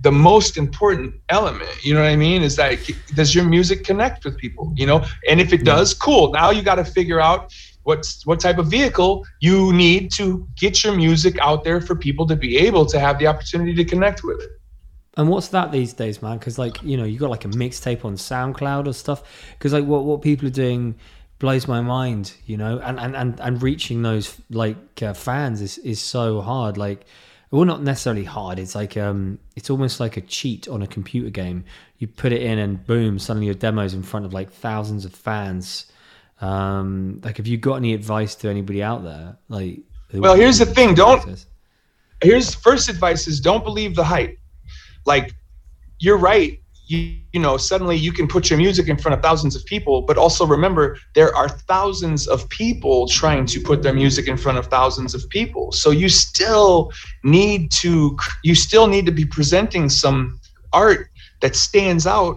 [0.00, 1.84] the most important element.
[1.84, 2.42] You know what I mean?
[2.42, 2.78] Is that
[3.14, 4.72] does your music connect with people?
[4.76, 6.32] You know, and if it does, cool.
[6.32, 7.52] Now you got to figure out
[7.84, 12.26] what's what type of vehicle you need to get your music out there for people
[12.26, 14.50] to be able to have the opportunity to connect with it.
[15.16, 16.38] And what's that these days, man?
[16.38, 19.22] Because like you know, you got like a mixtape on SoundCloud or stuff.
[19.52, 20.96] Because like what what people are doing
[21.38, 22.78] blows my mind, you know.
[22.78, 26.76] And and and, and reaching those like uh, fans is is so hard.
[26.76, 27.06] Like,
[27.50, 28.58] well, not necessarily hard.
[28.58, 31.64] It's like um, it's almost like a cheat on a computer game.
[31.98, 35.14] You put it in, and boom, suddenly your demo's in front of like thousands of
[35.14, 35.86] fans.
[36.40, 39.36] Um, like, have you got any advice to anybody out there?
[39.48, 39.80] Like,
[40.12, 40.94] well, here's the thing.
[40.94, 41.46] Don't.
[42.22, 44.38] Here's first advice: is don't believe the hype
[45.06, 45.34] like
[45.98, 49.56] you're right you, you know suddenly you can put your music in front of thousands
[49.56, 54.28] of people but also remember there are thousands of people trying to put their music
[54.28, 55.72] in front of thousands of people.
[55.72, 56.92] So you still
[57.24, 60.40] need to you still need to be presenting some
[60.72, 61.08] art
[61.40, 62.36] that stands out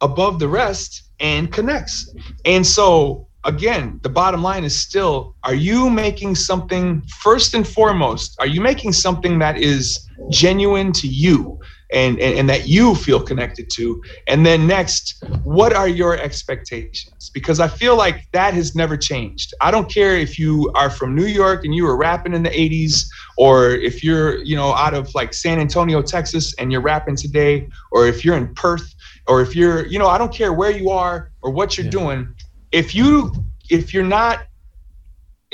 [0.00, 2.14] above the rest and connects.
[2.44, 8.34] And so again the bottom line is still are you making something first and foremost
[8.40, 11.60] are you making something that is genuine to you
[11.94, 14.02] and, and, and that you feel connected to.
[14.26, 17.30] And then next what are your expectations?
[17.32, 19.54] Because i feel like that has never changed.
[19.60, 22.50] I don't care if you are from new york and you were rapping in the
[22.50, 23.06] 80s
[23.38, 27.68] or if you're you know out of like san antonio texas and you're rapping today
[27.92, 28.94] or if you're in perth
[29.26, 31.90] or if you're you know i don't care where you are or what you're yeah.
[31.90, 32.34] doing.
[32.72, 33.32] If you
[33.70, 34.46] if you're not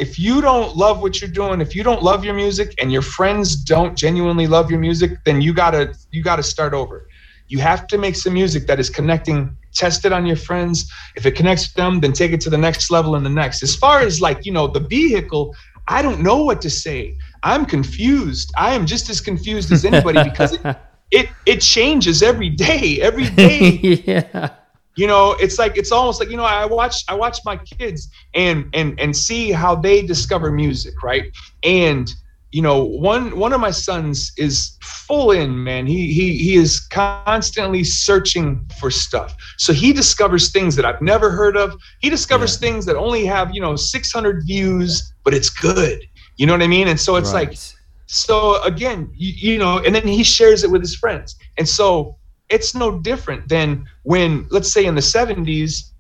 [0.01, 3.03] if you don't love what you're doing, if you don't love your music and your
[3.03, 7.07] friends don't genuinely love your music, then you gotta you gotta start over.
[7.49, 10.91] You have to make some music that is connecting, test it on your friends.
[11.17, 13.63] If it connects with them, then take it to the next level and the next.
[13.63, 15.55] As far as like, you know, the vehicle,
[15.89, 17.17] I don't know what to say.
[17.43, 18.53] I'm confused.
[18.57, 20.77] I am just as confused as anybody because it,
[21.11, 23.01] it it changes every day.
[23.03, 23.61] Every day.
[24.07, 24.60] yeah
[25.01, 28.09] you know it's like it's almost like you know i watch i watch my kids
[28.35, 31.25] and and and see how they discover music right?
[31.63, 32.13] And
[32.53, 35.87] you know one one of my sons is full in man.
[35.87, 39.37] He he he is constantly searching for stuff.
[39.57, 41.77] So he discovers things that i've never heard of.
[42.01, 42.69] He discovers yeah.
[42.69, 46.05] things that only have you know 600 views but it's good.
[46.37, 46.89] You know what i mean?
[46.89, 47.49] And so it's right.
[47.49, 47.59] like
[48.07, 51.37] so again you, you know and then he shares it with his friends.
[51.57, 52.17] And so
[52.51, 55.93] it's no different than when, let's say, in the 70s,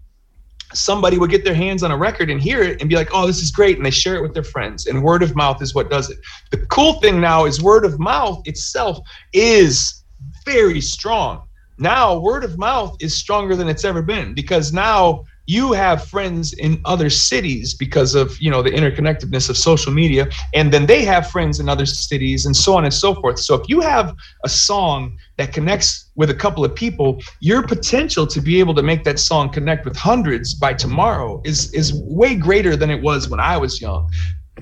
[0.72, 3.26] somebody would get their hands on a record and hear it and be like, oh,
[3.26, 3.76] this is great.
[3.76, 4.86] And they share it with their friends.
[4.86, 6.18] And word of mouth is what does it.
[6.50, 8.98] The cool thing now is word of mouth itself
[9.32, 10.04] is
[10.44, 11.42] very strong.
[11.78, 16.52] Now, word of mouth is stronger than it's ever been because now you have friends
[16.52, 21.02] in other cities because of you know the interconnectedness of social media and then they
[21.04, 23.38] have friends in other cities and so on and so forth.
[23.40, 28.28] So if you have a song that connects with a couple of people your potential
[28.28, 31.86] to be able to make that song connect with hundreds by tomorrow is is
[32.20, 34.08] way greater than it was when i was young.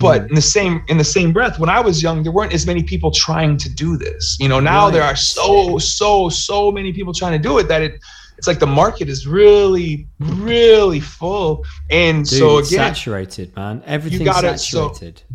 [0.01, 2.67] But in the same in the same breath when i was young there weren't as
[2.67, 4.39] many people trying to do this.
[4.41, 4.95] You know now right.
[4.95, 7.95] there are so so so many people trying to do it that it
[8.39, 11.65] it's like the market is really, really full.
[11.91, 13.83] And Dude, so again, saturated, man.
[13.85, 15.19] Everything's you gotta, saturated.
[15.19, 15.35] So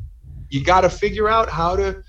[0.49, 2.01] you got to figure out how to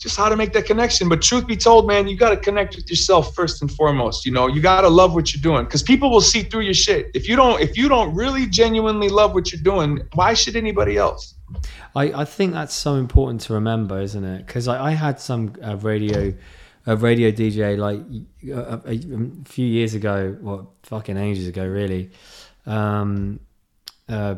[0.00, 1.08] just how to make that connection.
[1.08, 4.26] But truth be told, man, you got to connect with yourself first and foremost.
[4.26, 6.74] You know, you got to love what you're doing because people will see through your
[6.74, 7.10] shit.
[7.14, 10.96] If you don't, if you don't really genuinely love what you're doing, why should anybody
[10.96, 11.34] else?
[11.94, 14.46] I, I think that's so important to remember, isn't it?
[14.46, 16.34] Because I, I had some uh, radio
[16.86, 18.00] a radio DJ like
[18.50, 22.10] a, a, few years ago, well, fucking ages ago, really.
[22.66, 23.40] Um,
[24.08, 24.36] uh,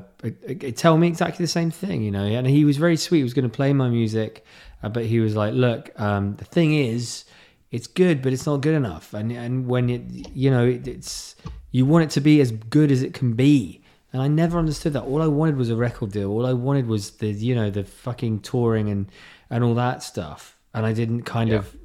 [0.76, 2.24] tell me exactly the same thing, you know.
[2.24, 3.18] And he was very sweet.
[3.18, 4.44] He was going to play my music,
[4.82, 7.24] uh, but he was like, "Look, um, the thing is,
[7.70, 9.14] it's good, but it's not good enough.
[9.14, 10.02] And and when it,
[10.34, 11.36] you know, it, it's
[11.70, 13.82] you want it to be as good as it can be."
[14.12, 15.04] And I never understood that.
[15.04, 16.30] All I wanted was a record deal.
[16.30, 19.10] All I wanted was the, you know, the fucking touring and
[19.48, 21.56] and all that stuff and I didn't kind yeah.
[21.56, 21.76] of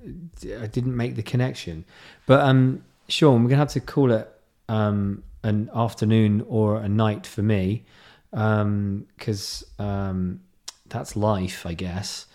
[0.62, 1.86] I didn't make the connection.
[2.26, 4.30] But um, Sean, we're gonna have to call it
[4.70, 7.84] um, an afternoon or a night for me
[8.32, 10.42] because um, um,
[10.88, 12.26] that's life, I guess.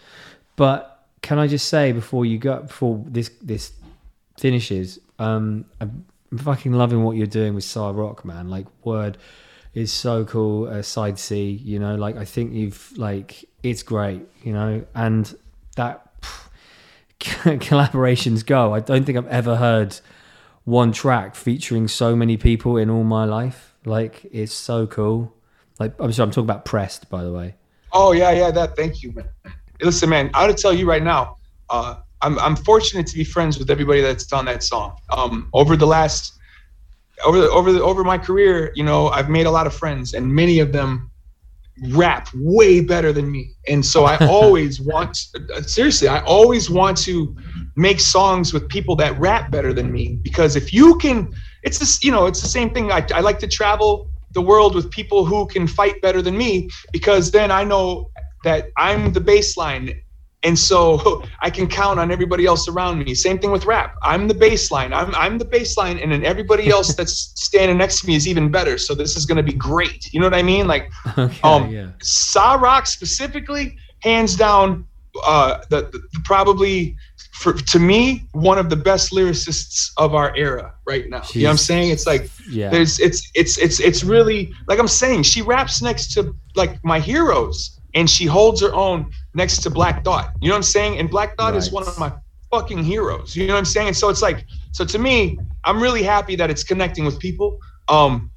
[0.57, 3.73] But can I just say before you go before this this
[4.39, 6.05] finishes, um, I'm
[6.37, 8.49] fucking loving what you're doing with Sa-Roc, man.
[8.49, 9.19] Like word
[9.75, 10.69] is so cool.
[10.69, 15.35] Uh, Side C, you know, like I think you've like it's great, you know, and
[15.77, 16.12] that
[17.61, 18.75] collaborations go.
[18.75, 19.99] I don't think I've ever heard
[20.65, 23.75] one track featuring so many people in all my life.
[23.85, 25.35] Like it's so cool.
[25.79, 27.55] Like I'm sorry, I'm talking about Pressed, by the way.
[27.93, 28.51] Oh yeah, yeah.
[28.51, 28.77] That.
[28.77, 29.29] Thank you, man.
[29.81, 30.31] Listen, man.
[30.35, 31.37] I gotta tell you right now.
[31.71, 34.97] Uh, I'm I'm fortunate to be friends with everybody that's done that song.
[35.11, 36.39] Um, over the last,
[37.25, 40.15] over the over the over my career, you know, I've made a lot of friends,
[40.15, 41.12] and many of them
[41.91, 43.55] rap way better than me.
[43.69, 45.17] And so I always want,
[45.67, 47.35] seriously, I always want to
[47.77, 52.03] make songs with people that rap better than me because if you can, it's this,
[52.03, 52.93] you know, it's the same thing.
[52.93, 56.71] I, I like to travel the world with people who can fight better than me
[56.93, 58.11] because then I know
[58.45, 60.02] that I'm the baseline
[60.43, 63.15] and so I can count on everybody else around me.
[63.15, 63.97] Same thing with rap.
[64.03, 64.93] I'm the baseline.
[64.95, 68.51] I'm I'm the baseline, and then everybody else that's standing next to me is even
[68.51, 68.79] better.
[68.79, 70.13] So this is gonna be great.
[70.13, 70.67] You know what I mean?
[70.67, 71.89] Like, Okay, um, yeah.
[72.03, 74.87] Sa-Roc specifically, hands down,
[75.25, 76.97] uh, the, the probably
[77.33, 81.23] for to me one of the best lyricists of our era right now.
[81.33, 81.91] You know what I'm saying?
[81.91, 82.69] It's like Yeah.
[82.71, 87.01] there's it's it's it's it's really like I'm saying she raps next to like my
[87.01, 90.33] heroes and she holds her own next to Black Thought.
[90.41, 90.99] You know what I'm saying?
[90.99, 92.13] And Black Thought is one of my
[92.51, 93.37] fucking heroes.
[93.37, 93.89] You know what I'm saying?
[93.89, 97.59] And so it's like so to me, I'm really happy that it's connecting with people
[97.89, 98.31] um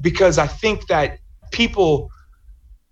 [0.00, 1.18] because I think that
[1.52, 2.10] people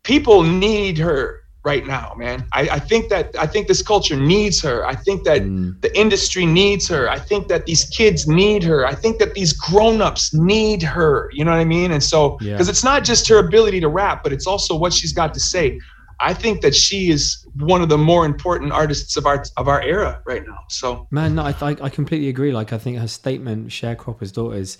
[0.02, 2.44] people need her right now, man.
[2.52, 4.86] I, I think that I think this culture needs her.
[4.86, 5.80] I think that Mm.
[5.80, 7.08] the industry needs her.
[7.10, 8.86] I think that these kids need her.
[8.86, 11.30] I think that these grown-ups need her.
[11.32, 11.90] You know what I mean?
[11.92, 12.52] And so Yeah.
[12.52, 15.40] because it's not just her ability to rap, but it's also what she's got to
[15.40, 15.80] say.
[16.20, 19.82] I think that she is one of the more important artists of our of our
[19.82, 20.58] era right now.
[20.68, 22.52] So Man, no, I, I I completely agree.
[22.52, 24.78] Like I think her statement, "Sharecropper's Daughters,"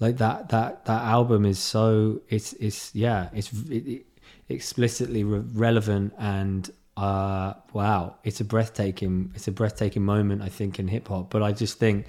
[0.00, 4.06] like that that that album is so it's it's yeah it's it, it,
[4.54, 10.78] explicitly re- relevant and uh wow it's a breathtaking it's a breathtaking moment I think
[10.78, 11.30] in hip hop.
[11.30, 12.06] But I just think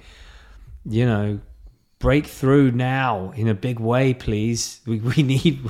[0.84, 1.40] you know
[2.02, 4.80] break through now in a big way, please.
[4.86, 5.60] We we need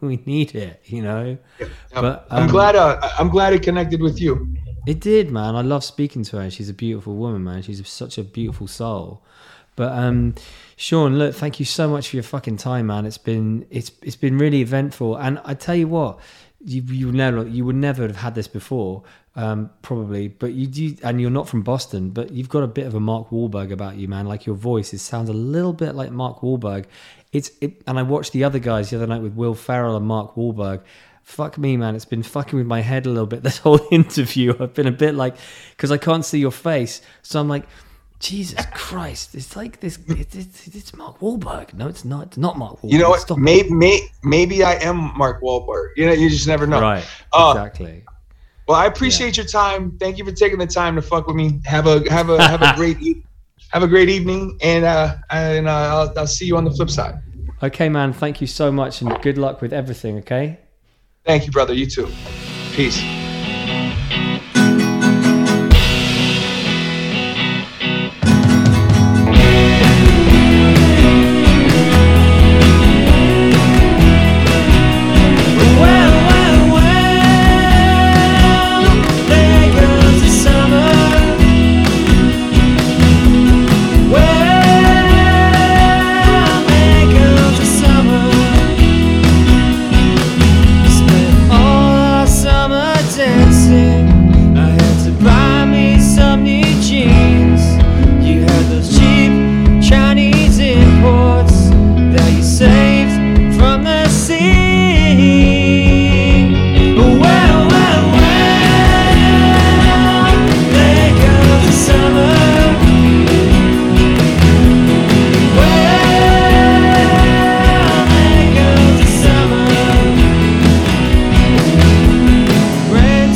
[0.00, 0.80] we need it.
[0.84, 1.38] You know.
[1.60, 4.54] um, But, I'm um, glad uh, I'm glad it connected with you.
[4.86, 5.56] It did, man.
[5.56, 6.50] I love speaking to her.
[6.50, 7.62] She's a beautiful woman, man.
[7.62, 9.22] She's such a beautiful soul.
[9.76, 10.34] But um,
[10.80, 13.04] Sean, look, thank you so much for your fucking time, man.
[13.04, 16.20] It's been it's it's been really eventful, and I tell you what,
[16.58, 19.02] you you never you would never have had this before,
[19.36, 20.28] um, probably.
[20.28, 23.00] But you do, and you're not from Boston, but you've got a bit of a
[23.00, 24.24] Mark Wahlberg about you, man.
[24.24, 26.86] Like your voice, it sounds a little bit like Mark Wahlberg.
[27.30, 30.06] It's it, and I watched the other guys the other night with Will Ferrell and
[30.06, 30.80] Mark Wahlberg
[31.22, 31.94] fuck me, man.
[31.94, 34.54] It's been fucking with my head a little bit this whole interview.
[34.58, 35.36] I've been a bit like,
[35.76, 37.02] because I can't see your face.
[37.22, 37.66] So I'm like,
[38.20, 39.34] Jesus Christ.
[39.34, 39.98] It's like this.
[40.06, 41.74] It's, it's, it's Mark Wahlberg.
[41.74, 42.28] No, it's not.
[42.28, 42.92] It's not Mark Wahlberg.
[42.92, 43.20] You know what?
[43.20, 43.38] Stop.
[43.38, 45.88] Maybe, may, maybe I am Mark Wahlberg.
[45.96, 46.80] You know, you just never know.
[46.80, 47.06] Right.
[47.32, 48.04] Uh, exactly.
[48.68, 49.96] Well, I appreciate your time.
[49.98, 51.60] Thank you for taking the time to fuck with me.
[51.64, 53.24] Have a have a have a great e-
[53.70, 56.88] have a great evening, and uh, and uh, I'll, I'll see you on the flip
[56.88, 57.20] side.
[57.62, 58.12] Okay, man.
[58.12, 60.58] Thank you so much and good luck with everything, okay?
[61.26, 61.74] Thank you, brother.
[61.74, 62.08] You too.
[62.72, 63.02] Peace.